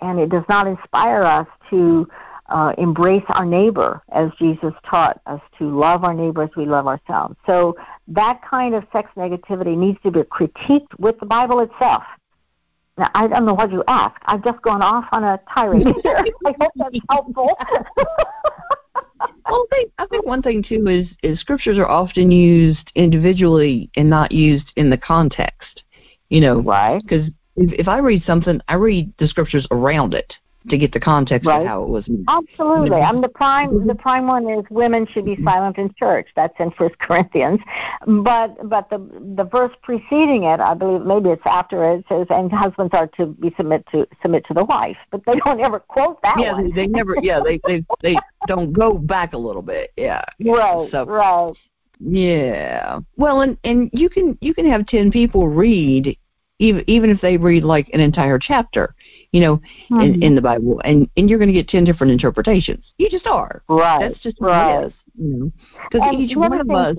[0.00, 2.08] and it does not inspire us to
[2.50, 6.86] uh, embrace our neighbor as Jesus taught us to love our neighbor as we love
[6.86, 7.36] ourselves.
[7.46, 7.76] So
[8.08, 12.02] that kind of sex negativity needs to be critiqued with the Bible itself.
[12.98, 14.20] Now, I don't know what you ask.
[14.26, 16.24] I've just gone off on a tirade here.
[16.44, 17.56] I hope that's helpful.
[17.96, 18.06] well,
[19.46, 24.10] I think, I think one thing too is is scriptures are often used individually and
[24.10, 25.84] not used in the context.
[26.28, 27.00] You know, right?
[27.02, 27.30] Because
[27.60, 30.32] if, I read something, I read the scriptures around it
[30.68, 31.62] to get the context right.
[31.62, 32.08] of how it was.
[32.28, 32.90] Absolutely.
[32.90, 33.08] Mm-hmm.
[33.08, 33.86] I mean, the prime mm-hmm.
[33.86, 35.48] the prime one is women should be mm-hmm.
[35.48, 36.28] silent in church.
[36.36, 37.60] That's in First Corinthians.
[38.06, 38.98] But but the
[39.36, 43.26] the verse preceding it, I believe maybe it's after it, says, and husbands are to
[43.26, 44.98] be submit to submit to the wife.
[45.10, 46.70] But they don't ever quote that yeah, one.
[46.74, 47.16] They, they never.
[47.22, 49.92] Yeah, they they they don't go back a little bit.
[49.96, 50.24] Yeah.
[50.44, 50.88] Right.
[50.90, 51.54] So, right.
[52.00, 53.00] Yeah.
[53.16, 56.16] Well, and and you can you can have ten people read
[56.60, 58.94] even even if they read like an entire chapter
[59.32, 60.00] you know, mm-hmm.
[60.00, 62.84] in, in the Bible, and and you're going to get ten different interpretations.
[62.98, 63.62] You just are.
[63.68, 64.00] Right.
[64.00, 64.82] That's just right.
[64.82, 64.92] it is.
[65.14, 65.52] You know,
[65.90, 66.96] because each one of us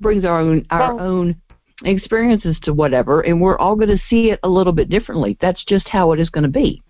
[0.00, 1.36] brings our own our well, own
[1.84, 5.36] experiences to whatever, and we're all going to see it a little bit differently.
[5.40, 6.82] That's just how it is going to be.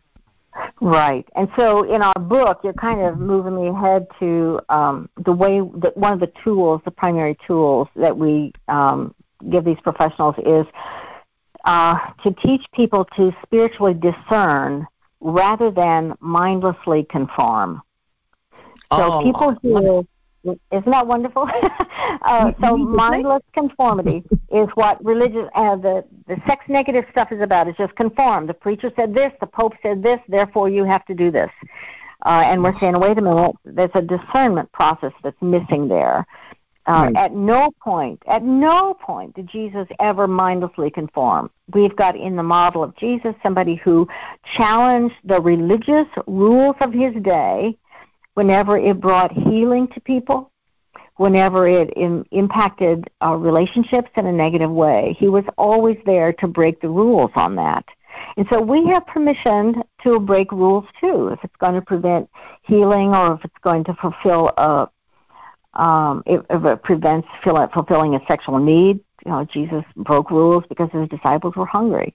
[0.82, 1.26] Right.
[1.34, 5.60] And so in our book, you're kind of moving me ahead to um, the way
[5.76, 9.14] that one of the tools, the primary tools that we um,
[9.50, 10.66] give these professionals is
[11.64, 14.86] uh, to teach people to spiritually discern
[15.20, 17.82] rather than mindlessly conform.
[18.90, 20.06] So oh, people who
[20.44, 21.48] isn't that wonderful?
[22.22, 27.68] uh, so mindless conformity is what religious uh, the the sex negative stuff is about.
[27.68, 28.46] Is just conform.
[28.46, 31.50] The preacher said this, the pope said this, therefore you have to do this.
[32.24, 36.24] Uh, and we're saying, wait a minute, there's a discernment process that's missing there.
[36.88, 37.16] Uh, right.
[37.16, 41.48] At no point, at no point did Jesus ever mindlessly conform.
[41.72, 44.08] We've got in the model of Jesus somebody who
[44.56, 47.76] challenged the religious rules of his day
[48.34, 50.50] whenever it brought healing to people,
[51.16, 55.14] whenever it in, impacted uh, relationships in a negative way.
[55.18, 57.84] He was always there to break the rules on that.
[58.36, 62.28] And so we have permission to break rules too, if it's going to prevent
[62.62, 64.88] healing or if it's going to fulfill a
[65.74, 69.00] um, if it prevents fulfilling a sexual need.
[69.24, 72.14] You know, Jesus broke rules because his disciples were hungry.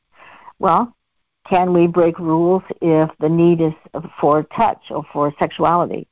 [0.60, 0.94] Well,
[1.48, 3.74] can we break rules if the need is
[4.20, 6.08] for touch or for sexuality?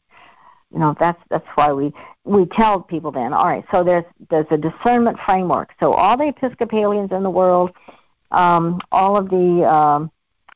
[0.72, 1.94] You know, that's that's why we
[2.24, 3.34] we tell people then.
[3.34, 5.72] All right, so there's there's a discernment framework.
[5.80, 7.72] So all the Episcopalians in the world,
[8.32, 10.12] um, all of the um,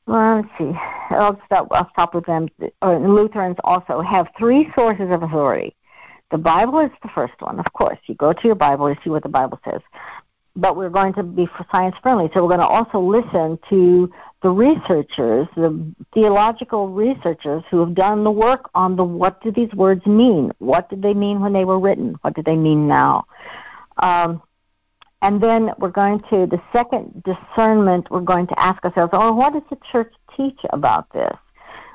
[0.06, 0.76] well, let's see,
[1.10, 1.68] I'll stop.
[1.70, 2.48] I'll stop with them.
[2.82, 5.76] Lutherans also have three sources of authority
[6.30, 7.98] The Bible is the first one, of course.
[8.06, 9.80] You go to your Bible, you see what the Bible says.
[10.56, 14.10] But we're going to be science friendly, so we're going to also listen to
[14.42, 19.72] the researchers, the theological researchers who have done the work on the what do these
[19.74, 20.50] words mean?
[20.58, 22.16] What did they mean when they were written?
[22.22, 23.26] What do they mean now?
[23.98, 24.42] Um,
[25.22, 29.52] and then we're going to, the second discernment, we're going to ask ourselves, oh, what
[29.52, 31.36] does the church teach about this?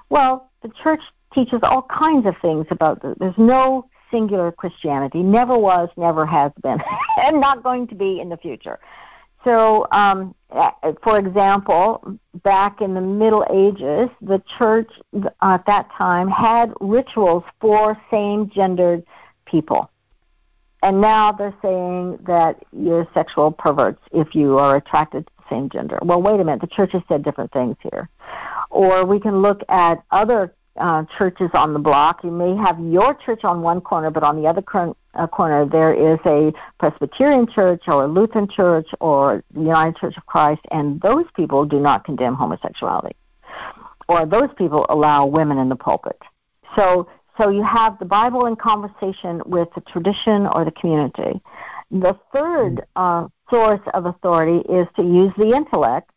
[0.09, 1.01] Well, the church
[1.33, 3.15] teaches all kinds of things about this.
[3.19, 6.79] There's no singular Christianity, never was, never has been,
[7.21, 8.79] and not going to be in the future.
[9.43, 10.33] So, um,
[11.03, 17.43] for example, back in the Middle Ages, the church uh, at that time had rituals
[17.59, 19.03] for same gendered
[19.45, 19.91] people.
[20.81, 25.69] And now they're saying that you're sexual perverts if you are attracted to the same
[25.69, 25.99] gender.
[26.01, 26.61] Well, wait a minute.
[26.61, 28.09] The church has said different things here.
[28.69, 32.23] Or we can look at other uh, churches on the block.
[32.23, 35.65] You may have your church on one corner, but on the other cor- uh, corner
[35.65, 40.61] there is a Presbyterian church or a Lutheran church or the United Church of Christ,
[40.71, 43.15] and those people do not condemn homosexuality.
[44.07, 46.21] Or those people allow women in the pulpit.
[46.75, 47.07] So,
[47.37, 51.41] so you have the Bible in conversation with the tradition or the community.
[51.91, 56.11] The third uh, source of authority is to use the intellect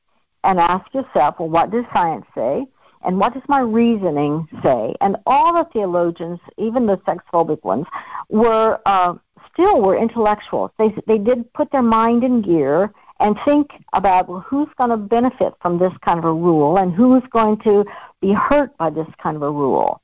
[0.44, 2.66] and ask yourself, well, what does science say?
[3.03, 4.94] And what does my reasoning say?
[5.01, 7.86] And all the theologians, even the sex-phobic ones,
[8.28, 9.14] were uh,
[9.53, 10.70] still were intellectuals.
[10.78, 14.96] They they did put their mind in gear and think about well, who's going to
[14.96, 17.84] benefit from this kind of a rule and who's going to
[18.20, 20.01] be hurt by this kind of a rule.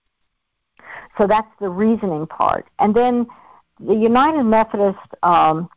[1.19, 2.67] So that's the reasoning part.
[2.79, 3.27] And then
[3.79, 5.69] the United Methodist um,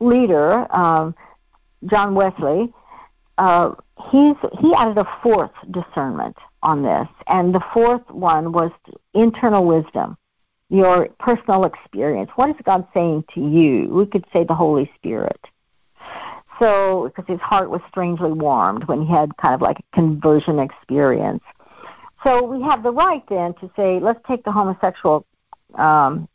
[0.00, 1.14] leader, um,
[1.86, 2.72] John Wesley,
[3.38, 3.74] uh,
[4.10, 7.08] he's he added a fourth discernment on this.
[7.26, 8.70] And the fourth one was
[9.14, 10.16] internal wisdom,
[10.68, 12.30] your personal experience.
[12.36, 13.88] What is God saying to you?
[13.88, 15.40] We could say the Holy Spirit.
[16.58, 20.58] So, because his heart was strangely warmed when he had kind of like a conversion
[20.58, 21.42] experience.
[22.22, 25.24] So we have the right then to say, let's take the homosexual
[25.76, 26.28] um,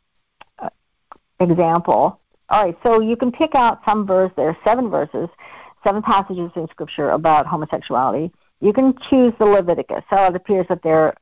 [1.38, 2.20] example.
[2.48, 4.32] All right, so you can pick out some verse.
[4.36, 5.28] There are seven verses,
[5.84, 10.02] seven passages in Scripture about homosexuality you can choose the Leviticus.
[10.10, 11.14] So it appears that they're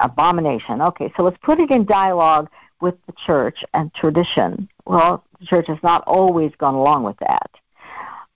[0.00, 0.82] abomination.
[0.82, 2.48] Okay, so let's put it in dialogue
[2.80, 4.68] with the church and tradition.
[4.86, 7.50] Well, the church has not always gone along with that.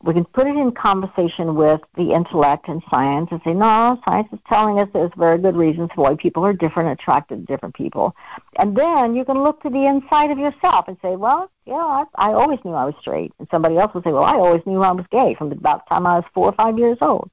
[0.04, 4.26] We can put it in conversation with the intellect and science and say, no, science
[4.32, 8.16] is telling us there's very good reasons why people are different, attracted to different people.
[8.58, 12.04] And then you can look to the inside of yourself and say, well, yeah, I,
[12.16, 13.32] I always knew I was straight.
[13.38, 15.94] And somebody else will say, well, I always knew I was gay from about the
[15.94, 17.30] time I was four or five years old.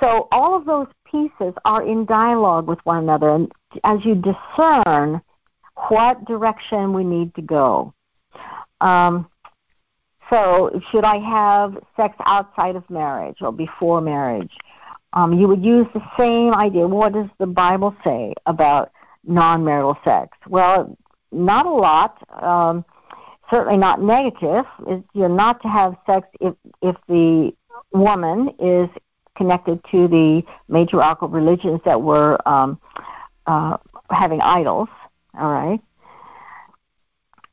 [0.00, 3.52] So all of those pieces are in dialogue with one another, and
[3.84, 5.20] as you discern
[5.88, 7.92] what direction we need to go.
[8.80, 9.28] Um,
[10.30, 14.52] so, should I have sex outside of marriage or before marriage?
[15.12, 16.88] Um, you would use the same idea.
[16.88, 18.90] What does the Bible say about
[19.24, 20.36] non-marital sex?
[20.48, 20.96] Well,
[21.30, 22.18] not a lot.
[22.42, 22.84] Um,
[23.50, 24.64] certainly not negative.
[24.86, 27.52] It's, You're not to have sex if if the
[27.92, 28.88] woman is
[29.36, 32.80] connected to the matriarchal religions that were um,
[33.46, 33.76] uh,
[34.10, 34.88] having idols.
[35.38, 35.80] All right,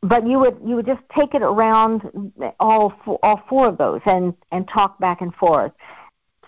[0.03, 4.01] but you would you would just take it around all four, all four of those
[4.05, 5.71] and and talk back and forth.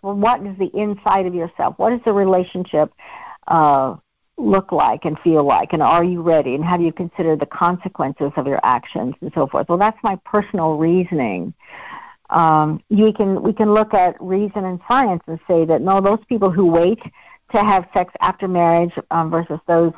[0.02, 1.76] Well, what is the inside of yourself?
[1.78, 2.92] What does the relationship
[3.48, 3.96] uh,
[4.38, 5.72] look like and feel like?
[5.72, 6.56] And are you ready?
[6.56, 9.70] And how do you consider the consequences of your actions and so forth?
[9.70, 11.54] Well, that's my personal reasoning
[12.30, 16.20] um, you can we can look at reason and science and say that no, those
[16.28, 17.00] people who wait
[17.52, 19.94] to have sex after marriage um, versus those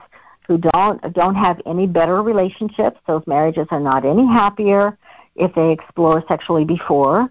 [0.48, 3.00] who don't don't have any better relationships.
[3.08, 4.98] Those marriages are not any happier
[5.36, 7.30] if they explore sexually before.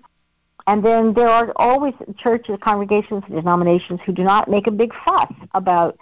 [0.67, 5.31] And then there are always churches, congregations, denominations who do not make a big fuss
[5.53, 5.99] about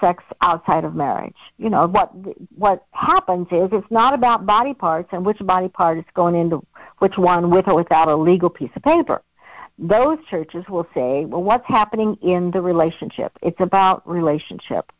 [0.00, 1.36] sex outside of marriage.
[1.58, 2.12] You know what
[2.56, 6.64] what happens is it's not about body parts and which body part is going into
[6.98, 9.22] which one with or without a legal piece of paper.
[9.78, 13.32] Those churches will say, well, what's happening in the relationship?
[13.42, 14.90] It's about relationship.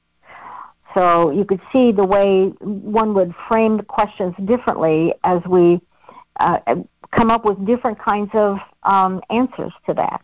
[0.94, 5.80] So you could see the way one would frame the questions differently as we
[6.40, 6.58] uh,
[7.12, 10.22] come up with different kinds of um, answers to that.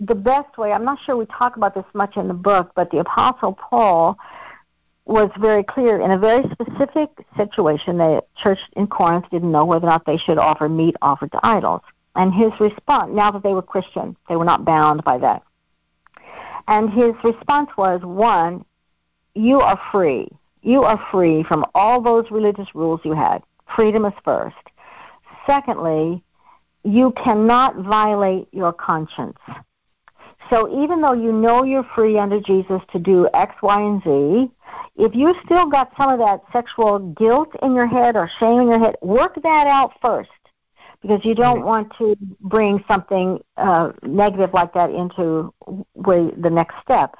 [0.00, 2.90] The best way, I'm not sure we talk about this much in the book, but
[2.90, 4.18] the Apostle Paul
[5.04, 7.98] was very clear in a very specific situation.
[7.98, 11.40] The church in Corinth didn't know whether or not they should offer meat offered to
[11.42, 11.82] idols.
[12.14, 15.42] And his response, now that they were Christian, they were not bound by that.
[16.68, 18.64] And his response was one,
[19.34, 20.28] you are free.
[20.62, 23.42] you are free from all those religious rules you had.
[23.74, 24.54] Freedom is first.
[25.46, 26.22] Secondly,
[26.84, 29.38] you cannot violate your conscience.
[30.50, 34.50] So even though you know you're free under Jesus to do X, Y, and Z,
[34.96, 38.68] if you still got some of that sexual guilt in your head or shame in
[38.68, 40.30] your head, work that out first
[41.00, 45.52] because you don't want to bring something uh, negative like that into
[45.96, 47.14] the next step.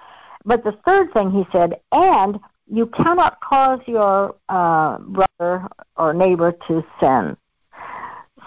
[0.45, 2.39] But the third thing he said, and
[2.71, 7.37] you cannot cause your uh, brother or neighbor to sin.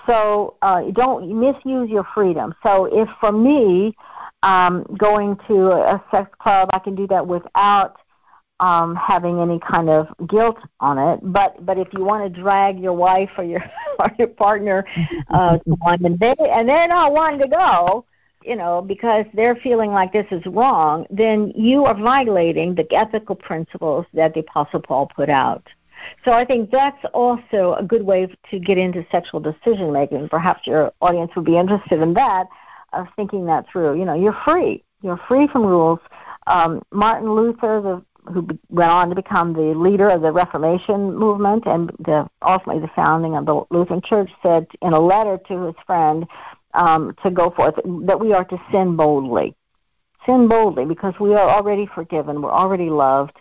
[0.08, 2.54] So uh, don't misuse your freedom.
[2.64, 3.96] So if for me,
[4.44, 7.98] um, going to a sex club, I can do that without
[8.60, 11.20] um, having any kind of guilt on it.
[11.24, 13.64] But but if you want to drag your wife or your
[14.00, 14.86] or your partner
[15.30, 18.06] uh, and they and they're not wanting to go,
[18.44, 23.36] you know, because they're feeling like this is wrong, then you are violating the ethical
[23.36, 25.68] principles that the Apostle Paul put out.
[26.24, 30.30] So I think that's also a good way to get into sexual decision making.
[30.30, 32.48] Perhaps your audience would be interested in that,
[32.96, 33.98] of thinking that through.
[33.98, 34.84] You know, you're free.
[35.02, 36.00] You're free from rules.
[36.48, 41.66] Um, Martin Luther, the, who went on to become the leader of the Reformation movement
[41.66, 45.76] and the, ultimately the founding of the Lutheran Church, said in a letter to his
[45.86, 46.26] friend
[46.74, 47.76] um, to go forth,
[48.06, 49.56] that we are to sin boldly.
[50.26, 53.38] Sin boldly because we are already forgiven, we're already loved.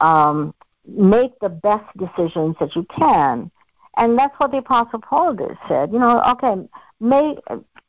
[0.00, 0.54] Um,
[0.86, 3.50] make the best decisions that you can.
[3.96, 5.92] And that's what the Apostle Paul did, said.
[5.92, 6.68] You know, okay,
[7.00, 7.36] may,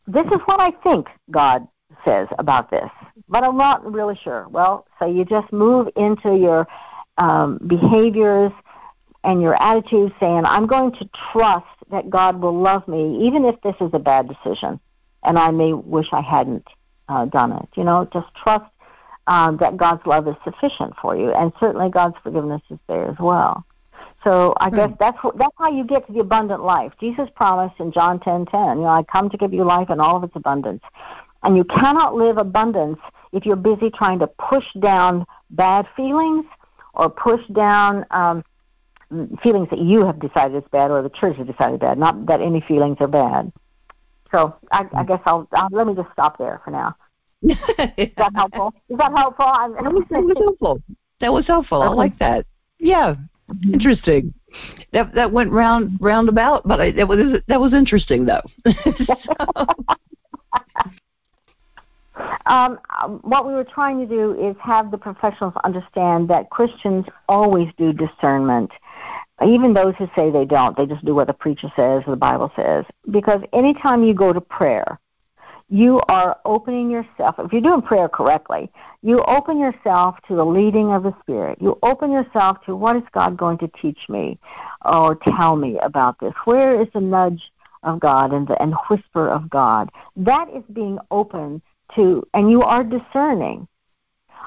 [0.07, 1.67] this is what I think God
[2.05, 2.89] says about this,
[3.27, 4.47] but I'm not really sure.
[4.49, 6.67] Well, so you just move into your
[7.17, 8.51] um, behaviors
[9.23, 13.59] and your attitudes saying, I'm going to trust that God will love me, even if
[13.61, 14.79] this is a bad decision,
[15.23, 16.65] and I may wish I hadn't
[17.09, 17.67] uh, done it.
[17.75, 18.71] You know, just trust
[19.27, 23.17] um, that God's love is sufficient for you, and certainly God's forgiveness is there as
[23.19, 23.65] well.
[24.23, 26.91] So I guess that's that's how you get to the abundant life.
[26.99, 29.99] Jesus promised in John ten ten, you know, I come to give you life in
[29.99, 30.81] all of its abundance.
[31.43, 32.99] And you cannot live abundance
[33.31, 36.45] if you're busy trying to push down bad feelings
[36.93, 38.43] or push down um,
[39.41, 41.97] feelings that you have decided is bad or the church has decided bad.
[41.97, 43.51] Not that any feelings are bad.
[44.31, 46.95] So I, I guess I'll, I'll let me just stop there for now.
[47.97, 48.73] Is that helpful?
[48.89, 49.45] Is that helpful?
[49.45, 50.81] I'm, that, was, that was helpful.
[51.21, 51.81] That was helpful.
[51.81, 52.45] I like that.
[52.79, 53.15] Yeah.
[53.63, 54.33] Interesting.
[54.93, 58.41] That that went round roundabout, but I, that was that was interesting though.
[62.45, 62.79] um,
[63.21, 67.93] what we were trying to do is have the professionals understand that Christians always do
[67.93, 68.71] discernment
[69.45, 72.15] even those who say they don't, they just do what the preacher says or the
[72.15, 72.85] Bible says.
[73.11, 74.99] Because anytime you go to prayer,
[75.69, 80.93] you are opening yourself, if you're doing prayer correctly, you open yourself to the leading
[80.93, 81.57] of the Spirit.
[81.61, 84.39] You open yourself to what is God going to teach me
[84.85, 86.33] or tell me about this?
[86.45, 87.51] Where is the nudge
[87.83, 89.89] of God and the and whisper of God?
[90.15, 91.61] That is being open
[91.95, 93.67] to, and you are discerning.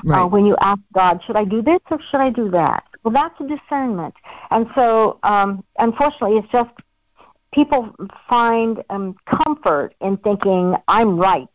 [0.07, 0.23] Uh, right.
[0.23, 2.85] Uh, when you ask God, should I do this or should I do that?
[3.05, 4.15] Well, that's a discernment.
[4.51, 6.71] And so, um, unfortunately, it's just
[7.53, 7.95] people
[8.29, 11.49] find um, comfort in thinking, I'm right.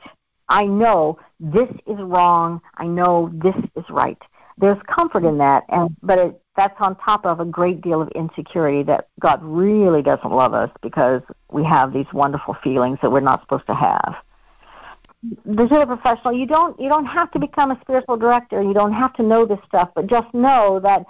[0.49, 2.61] I know this is wrong.
[2.77, 4.21] I know this is right.
[4.57, 8.07] There's comfort in that, and but it, that's on top of a great deal of
[8.09, 11.21] insecurity that God really doesn't love us because
[11.51, 14.15] we have these wonderful feelings that we're not supposed to have.
[15.43, 18.61] The a professional, you don't you don't have to become a spiritual director.
[18.61, 21.05] You don't have to know this stuff, but just know that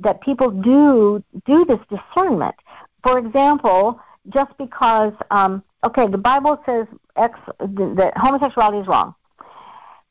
[0.00, 2.56] that people do do this discernment.
[3.02, 9.14] For example, just because um, okay, the Bible says X that homosexuality is wrong,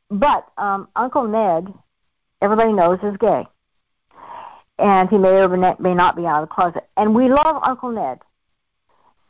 [0.09, 1.73] but um, Uncle Ned,
[2.41, 3.45] everybody knows, is gay,
[4.77, 5.49] and he may or
[5.79, 8.19] may not be out of the closet, and we love Uncle Ned,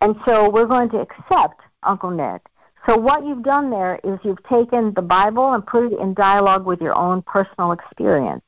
[0.02, 2.42] and so we're going to accept Uncle Ned.
[2.86, 6.66] So what you've done there is you've taken the Bible and put it in dialogue
[6.66, 8.42] with your own personal experience.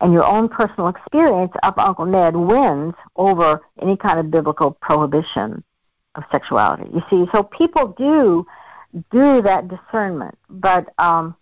[0.00, 5.62] And your own personal experience of Uncle Ned wins over any kind of biblical prohibition
[6.16, 6.90] of sexuality.
[6.92, 8.46] You see, so people do
[9.10, 11.34] do that discernment, but um,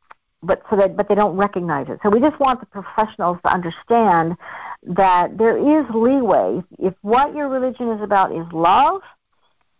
[0.42, 2.00] but so that but they don't recognize it.
[2.02, 4.36] So we just want the professionals to understand
[4.84, 6.62] that there is leeway.
[6.78, 9.02] If what your religion is about is love,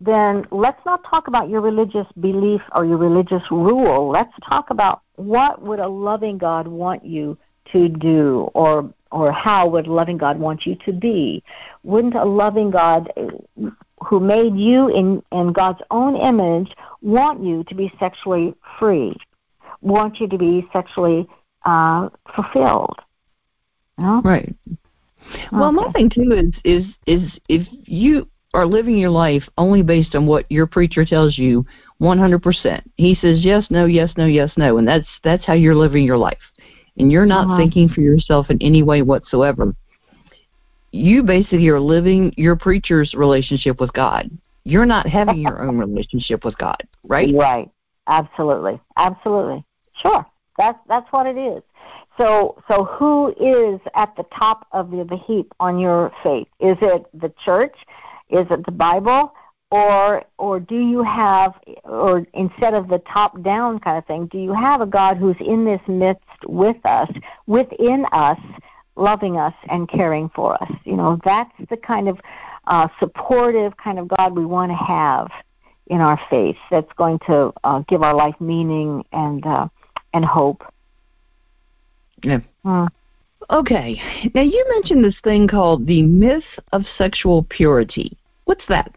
[0.01, 4.11] then let's not talk about your religious belief or your religious rule.
[4.11, 7.39] Let's talk about what would a loving God want you
[7.73, 11.45] to do or or how would a loving God want you to be?
[11.83, 13.13] Wouldn't a loving God
[14.07, 19.17] who made you in, in God's own image want you to be sexually free,
[19.81, 21.29] want you to be sexually
[21.65, 22.97] uh, fulfilled?
[23.99, 24.23] You know?
[24.25, 24.55] Right.
[25.53, 25.77] Well, okay.
[25.77, 30.27] my thing too is is is if you are living your life only based on
[30.27, 31.65] what your preacher tells you
[32.01, 32.83] 100%.
[32.97, 36.19] He says yes, no, yes, no, yes, no, and that's that's how you're living your
[36.19, 36.39] life.
[36.99, 37.57] And you're not uh-huh.
[37.57, 39.75] thinking for yourself in any way whatsoever.
[40.93, 44.31] You basically are living your preacher's relationship with God.
[44.65, 47.35] You're not having your own relationship with God, right?
[47.35, 47.71] Right.
[48.07, 48.81] Absolutely.
[48.97, 49.65] Absolutely.
[49.95, 50.25] Sure.
[50.59, 51.63] That's that's what it is.
[52.19, 56.47] So so who is at the top of the, the heap on your faith?
[56.61, 57.75] Is it the church?
[58.29, 59.33] Is it the Bible?
[59.71, 64.39] Or or do you have or instead of the top down kind of thing, do
[64.39, 67.11] you have a God who's in this midst with us,
[67.47, 68.39] within us,
[68.97, 70.71] loving us and caring for us?
[70.85, 72.19] You know, that's the kind of
[72.67, 75.31] uh, supportive kind of God we want to have
[75.89, 79.69] in our faith that's going to uh, give our life meaning and uh,
[80.15, 80.63] and hope.
[82.23, 82.41] Yeah.
[82.65, 82.89] Mm.
[83.51, 84.31] Okay.
[84.35, 88.17] Now you mentioned this thing called the myth of sexual purity.
[88.45, 88.95] What's that?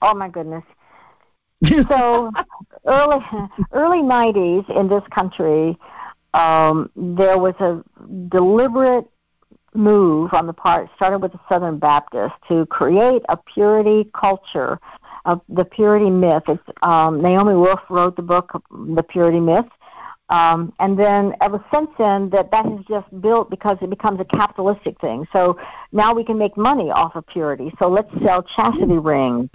[0.00, 0.64] Oh my goodness.
[1.88, 2.30] so
[2.86, 3.24] early
[3.72, 5.78] early 90s in this country
[6.34, 7.82] um, there was a
[8.28, 9.06] deliberate
[9.74, 14.78] move on the part started with the southern baptists to create a purity culture
[15.48, 18.62] the purity myth it's um, naomi wolf wrote the book
[18.94, 19.66] the purity myth
[20.30, 24.24] um, and then ever since then, that that has just built because it becomes a
[24.24, 25.26] capitalistic thing.
[25.32, 25.58] So
[25.92, 27.72] now we can make money off of purity.
[27.78, 29.50] So let's sell chastity rings,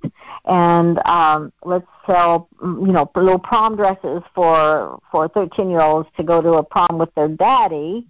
[0.46, 6.24] and um, let's sell you know little prom dresses for for 13 year olds to
[6.24, 8.08] go to a prom with their daddy.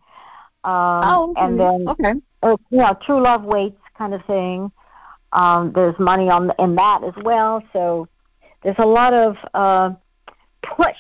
[0.64, 1.42] Um, oh, okay.
[1.42, 4.72] and then okay, uh, you know true love waits kind of thing.
[5.34, 7.64] Um, there's money on in that as well.
[7.72, 8.08] So
[8.64, 9.92] there's a lot of uh,
[10.64, 10.98] push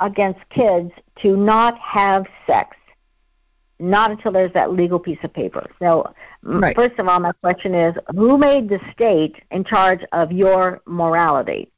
[0.00, 0.90] against kids
[1.22, 2.76] to not have sex,
[3.78, 5.66] not until there's that legal piece of paper.
[5.78, 6.76] So, right.
[6.76, 11.70] first of all, my question is who made the state in charge of your morality?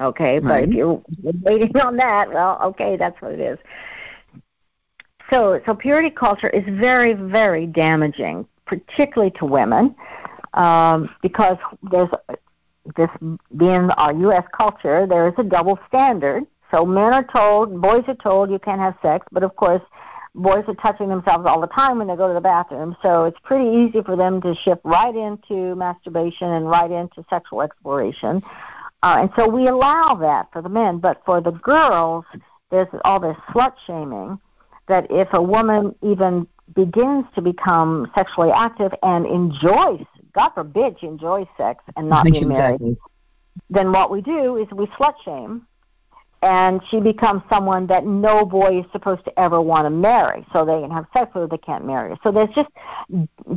[0.00, 0.68] Okay, but right.
[0.68, 1.02] if you're
[1.42, 3.58] waiting on that, well, okay, that's what it is.
[5.30, 9.94] So, so purity culture is very, very damaging, particularly to women,
[10.54, 11.56] um, because
[11.90, 12.10] there's
[12.96, 13.08] this
[13.56, 14.44] being our U.S.
[14.54, 18.80] culture, there is a double standard so men are told, boys are told you can't
[18.80, 19.82] have sex, but of course,
[20.34, 22.96] boys are touching themselves all the time when they go to the bathroom.
[23.00, 27.62] So it's pretty easy for them to shift right into masturbation and right into sexual
[27.62, 28.42] exploration.
[29.04, 32.24] Uh, and so we allow that for the men, but for the girls,
[32.70, 34.38] there's all this slut shaming
[34.88, 41.06] that if a woman even begins to become sexually active and enjoys, God forbid, she
[41.06, 42.96] enjoys sex and not being married,
[43.68, 45.66] then what we do is we slut shame
[46.40, 50.46] and she becomes someone that no boy is supposed to ever want to marry.
[50.52, 52.18] So they can have sex with her, they can't marry her.
[52.22, 52.68] So there's just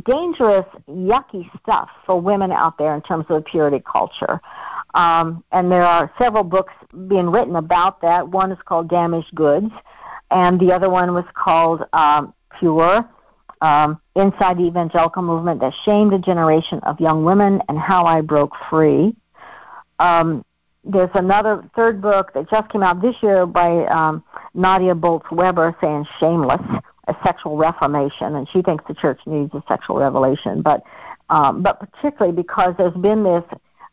[0.04, 4.40] dangerous, yucky stuff for women out there in terms of the purity culture.
[4.98, 6.74] Um, and there are several books
[7.06, 8.28] being written about that.
[8.28, 9.70] One is called Damaged Goods,
[10.32, 13.08] and the other one was called um, Pure.
[13.60, 18.20] Um, inside the evangelical movement that shamed a generation of young women and how I
[18.20, 19.16] broke free.
[19.98, 20.44] Um,
[20.84, 24.22] there's another third book that just came out this year by um,
[24.54, 26.60] Nadia Bolz Weber saying shameless
[27.08, 30.82] a sexual reformation and she thinks the church needs a sexual revelation but
[31.30, 33.42] um, but particularly because there's been this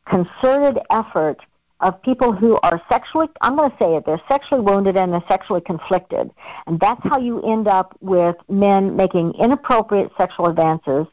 [0.08, 1.38] concerted effort
[1.82, 5.24] of people who are sexually I'm going to say it they're sexually wounded and they're
[5.28, 6.32] sexually conflicted
[6.68, 11.06] and that's how you end up with men making inappropriate sexual advances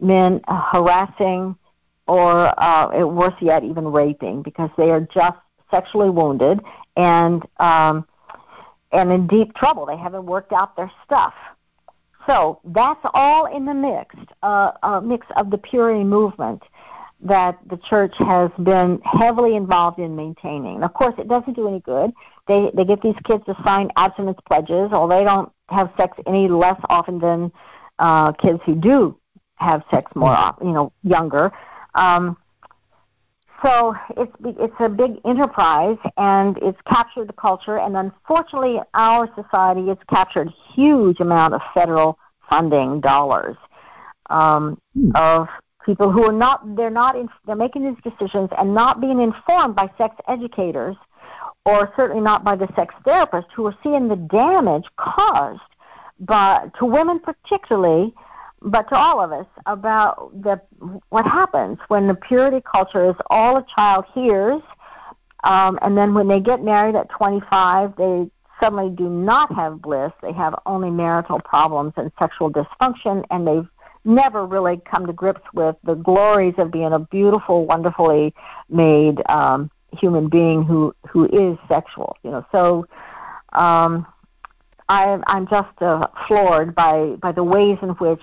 [0.00, 1.56] men harassing
[2.10, 5.38] or uh, worse yet, even raping, because they are just
[5.70, 6.60] sexually wounded
[6.96, 8.04] and um,
[8.90, 9.86] and in deep trouble.
[9.86, 11.34] They haven't worked out their stuff.
[12.26, 16.62] So that's all in the mix, uh, uh, mix of the purity movement
[17.22, 20.82] that the church has been heavily involved in maintaining.
[20.82, 22.10] Of course, it doesn't do any good.
[22.48, 26.48] They they get these kids to sign abstinence pledges, or they don't have sex any
[26.48, 27.52] less often than
[27.98, 29.16] uh, kids who do
[29.56, 31.52] have sex more, often, you know, younger.
[31.94, 32.36] Um,
[33.62, 37.78] so it's it's a big enterprise, and it's captured the culture.
[37.78, 42.18] And unfortunately, our society it's captured huge amount of federal
[42.48, 43.56] funding dollars
[44.30, 45.10] um, Hmm.
[45.14, 45.48] of
[45.84, 49.74] people who are not they're not in, they're making these decisions and not being informed
[49.74, 50.96] by sex educators,
[51.64, 55.60] or certainly not by the sex therapists who are seeing the damage caused
[56.20, 58.14] by to women particularly
[58.62, 60.60] but to all of us about the
[61.08, 64.60] what happens when the purity culture is all a child hears,
[65.44, 70.12] um, and then when they get married at 25, they suddenly do not have bliss.
[70.20, 73.68] They have only marital problems and sexual dysfunction, and they've
[74.04, 78.34] never really come to grips with the glories of being a beautiful, wonderfully
[78.68, 82.16] made um, human being who who is sexual.
[82.22, 82.86] You know, so
[83.52, 84.06] um,
[84.88, 88.22] I, I'm just uh, floored by by the ways in which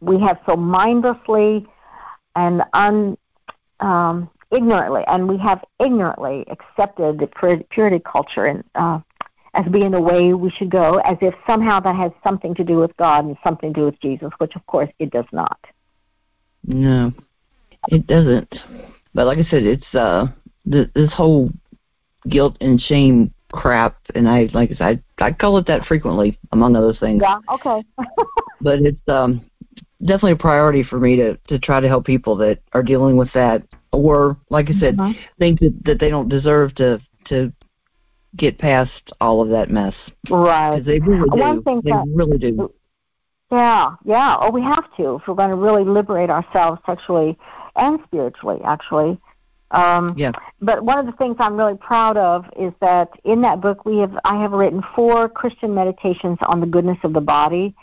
[0.00, 1.66] we have so mindlessly
[2.34, 3.16] and un
[3.80, 9.00] um, ignorantly, and we have ignorantly accepted the purity culture and uh,
[9.56, 12.76] as being the way we should go, as if somehow that has something to do
[12.76, 15.58] with God and something to do with Jesus, which of course it does not.
[16.64, 17.12] No,
[17.88, 18.54] it doesn't.
[19.14, 20.26] But like I said, it's uh,
[20.70, 21.50] th- this whole
[22.28, 26.38] guilt and shame crap, and I like I said, I, I call it that frequently,
[26.52, 27.22] among other things.
[27.22, 27.38] Yeah.
[27.50, 27.82] Okay.
[28.60, 29.48] but it's um
[30.00, 33.32] definitely a priority for me to to try to help people that are dealing with
[33.32, 35.18] that, or like I said, mm-hmm.
[35.38, 37.52] think that that they don't deserve to to
[38.36, 39.94] get past all of that mess.
[40.30, 40.84] Right.
[40.84, 41.38] They really do.
[41.38, 42.72] One thing they that, really do.
[43.50, 44.36] Yeah, yeah.
[44.40, 47.38] Oh, we have to if we're going to really liberate ourselves sexually
[47.76, 49.20] and spiritually, actually.
[49.70, 50.32] Um, yeah.
[50.60, 53.98] But one of the things I'm really proud of is that in that book we
[53.98, 57.74] have I have written four Christian meditations on the goodness of the body,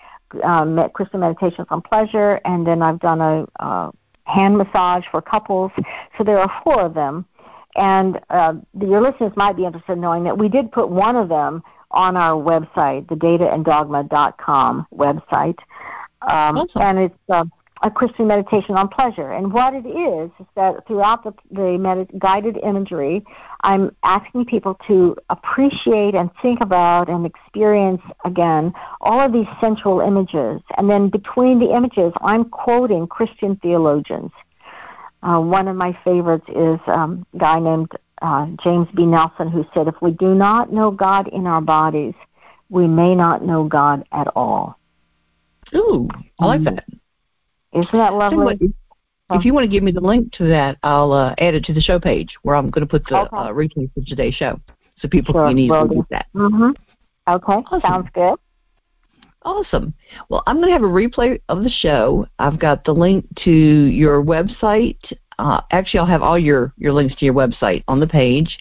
[0.43, 3.91] um, Christian meditations on pleasure, and then I've done a, a
[4.25, 5.71] hand massage for couples.
[6.17, 7.25] So there are four of them.
[7.75, 11.29] And uh, your listeners might be interested in knowing that we did put one of
[11.29, 15.59] them on our website, the dataanddogma.com website.
[16.21, 16.81] Um, awesome.
[16.81, 17.45] And it's uh,
[17.83, 19.31] a Christian meditation on pleasure.
[19.31, 23.23] And what it is is that throughout the, the med- guided imagery,
[23.61, 29.99] I'm asking people to appreciate and think about and experience again all of these sensual
[29.99, 30.61] images.
[30.77, 34.31] And then between the images, I'm quoting Christian theologians.
[35.23, 37.89] Uh, one of my favorites is um, a guy named
[38.21, 39.05] uh, James B.
[39.05, 42.13] Nelson who said, If we do not know God in our bodies,
[42.69, 44.77] we may not know God at all.
[45.75, 46.09] Ooh,
[46.39, 46.85] I like that.
[47.73, 48.73] Isn't that lovely?
[49.31, 51.73] if you want to give me the link to that, I'll uh, add it to
[51.73, 53.29] the show page where I'm going to put the okay.
[53.35, 54.59] uh, replay for today's show,
[54.99, 56.25] so people sure, can easily get that.
[56.35, 56.71] Mm-hmm.
[57.27, 57.81] Okay, awesome.
[57.81, 58.35] sounds good.
[59.45, 59.93] Awesome.
[60.29, 62.25] Well, I'm going to have a replay of the show.
[62.39, 64.99] I've got the link to your website.
[65.37, 68.57] Uh, actually, I'll have all your, your links to your website on the page,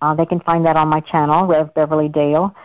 [0.02, 2.56] Uh, they can find that on my channel, Rev Beverly Dale.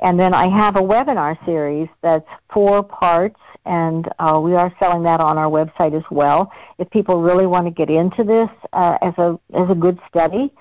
[0.00, 5.02] And then I have a webinar series that's four parts, and uh, we are selling
[5.02, 6.52] that on our website as well.
[6.78, 10.52] If people really want to get into this uh, as a as a good study,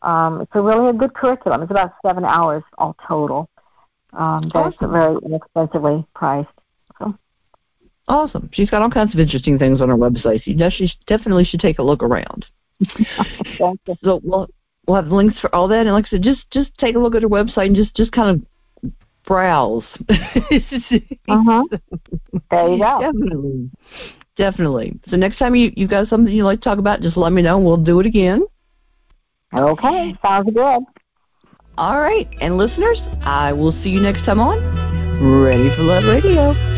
[0.00, 1.62] um, it's a really a good curriculum.
[1.62, 3.50] It's about seven hours all total.
[4.14, 4.92] Um, that's awesome.
[4.92, 6.48] very inexpensively priced.
[6.98, 7.14] So.
[8.08, 8.48] Awesome.
[8.54, 10.46] She's got all kinds of interesting things on her website.
[10.46, 10.56] You
[11.06, 12.46] definitely should take a look around.
[13.58, 14.48] so we'll
[14.86, 17.14] we'll have links for all that, and like I said, just just take a look
[17.14, 18.47] at her website and just just kind of
[19.28, 19.84] browse.
[20.08, 21.64] uh-huh.
[22.50, 23.00] There you go.
[23.00, 23.70] Definitely.
[24.36, 25.00] Definitely.
[25.08, 27.42] So next time you, you've got something you'd like to talk about, just let me
[27.42, 28.42] know and we'll do it again.
[29.54, 30.16] Okay.
[30.22, 30.82] Sounds good.
[31.76, 32.28] All right.
[32.40, 34.58] And listeners, I will see you next time on
[35.20, 36.77] Ready for Love Radio.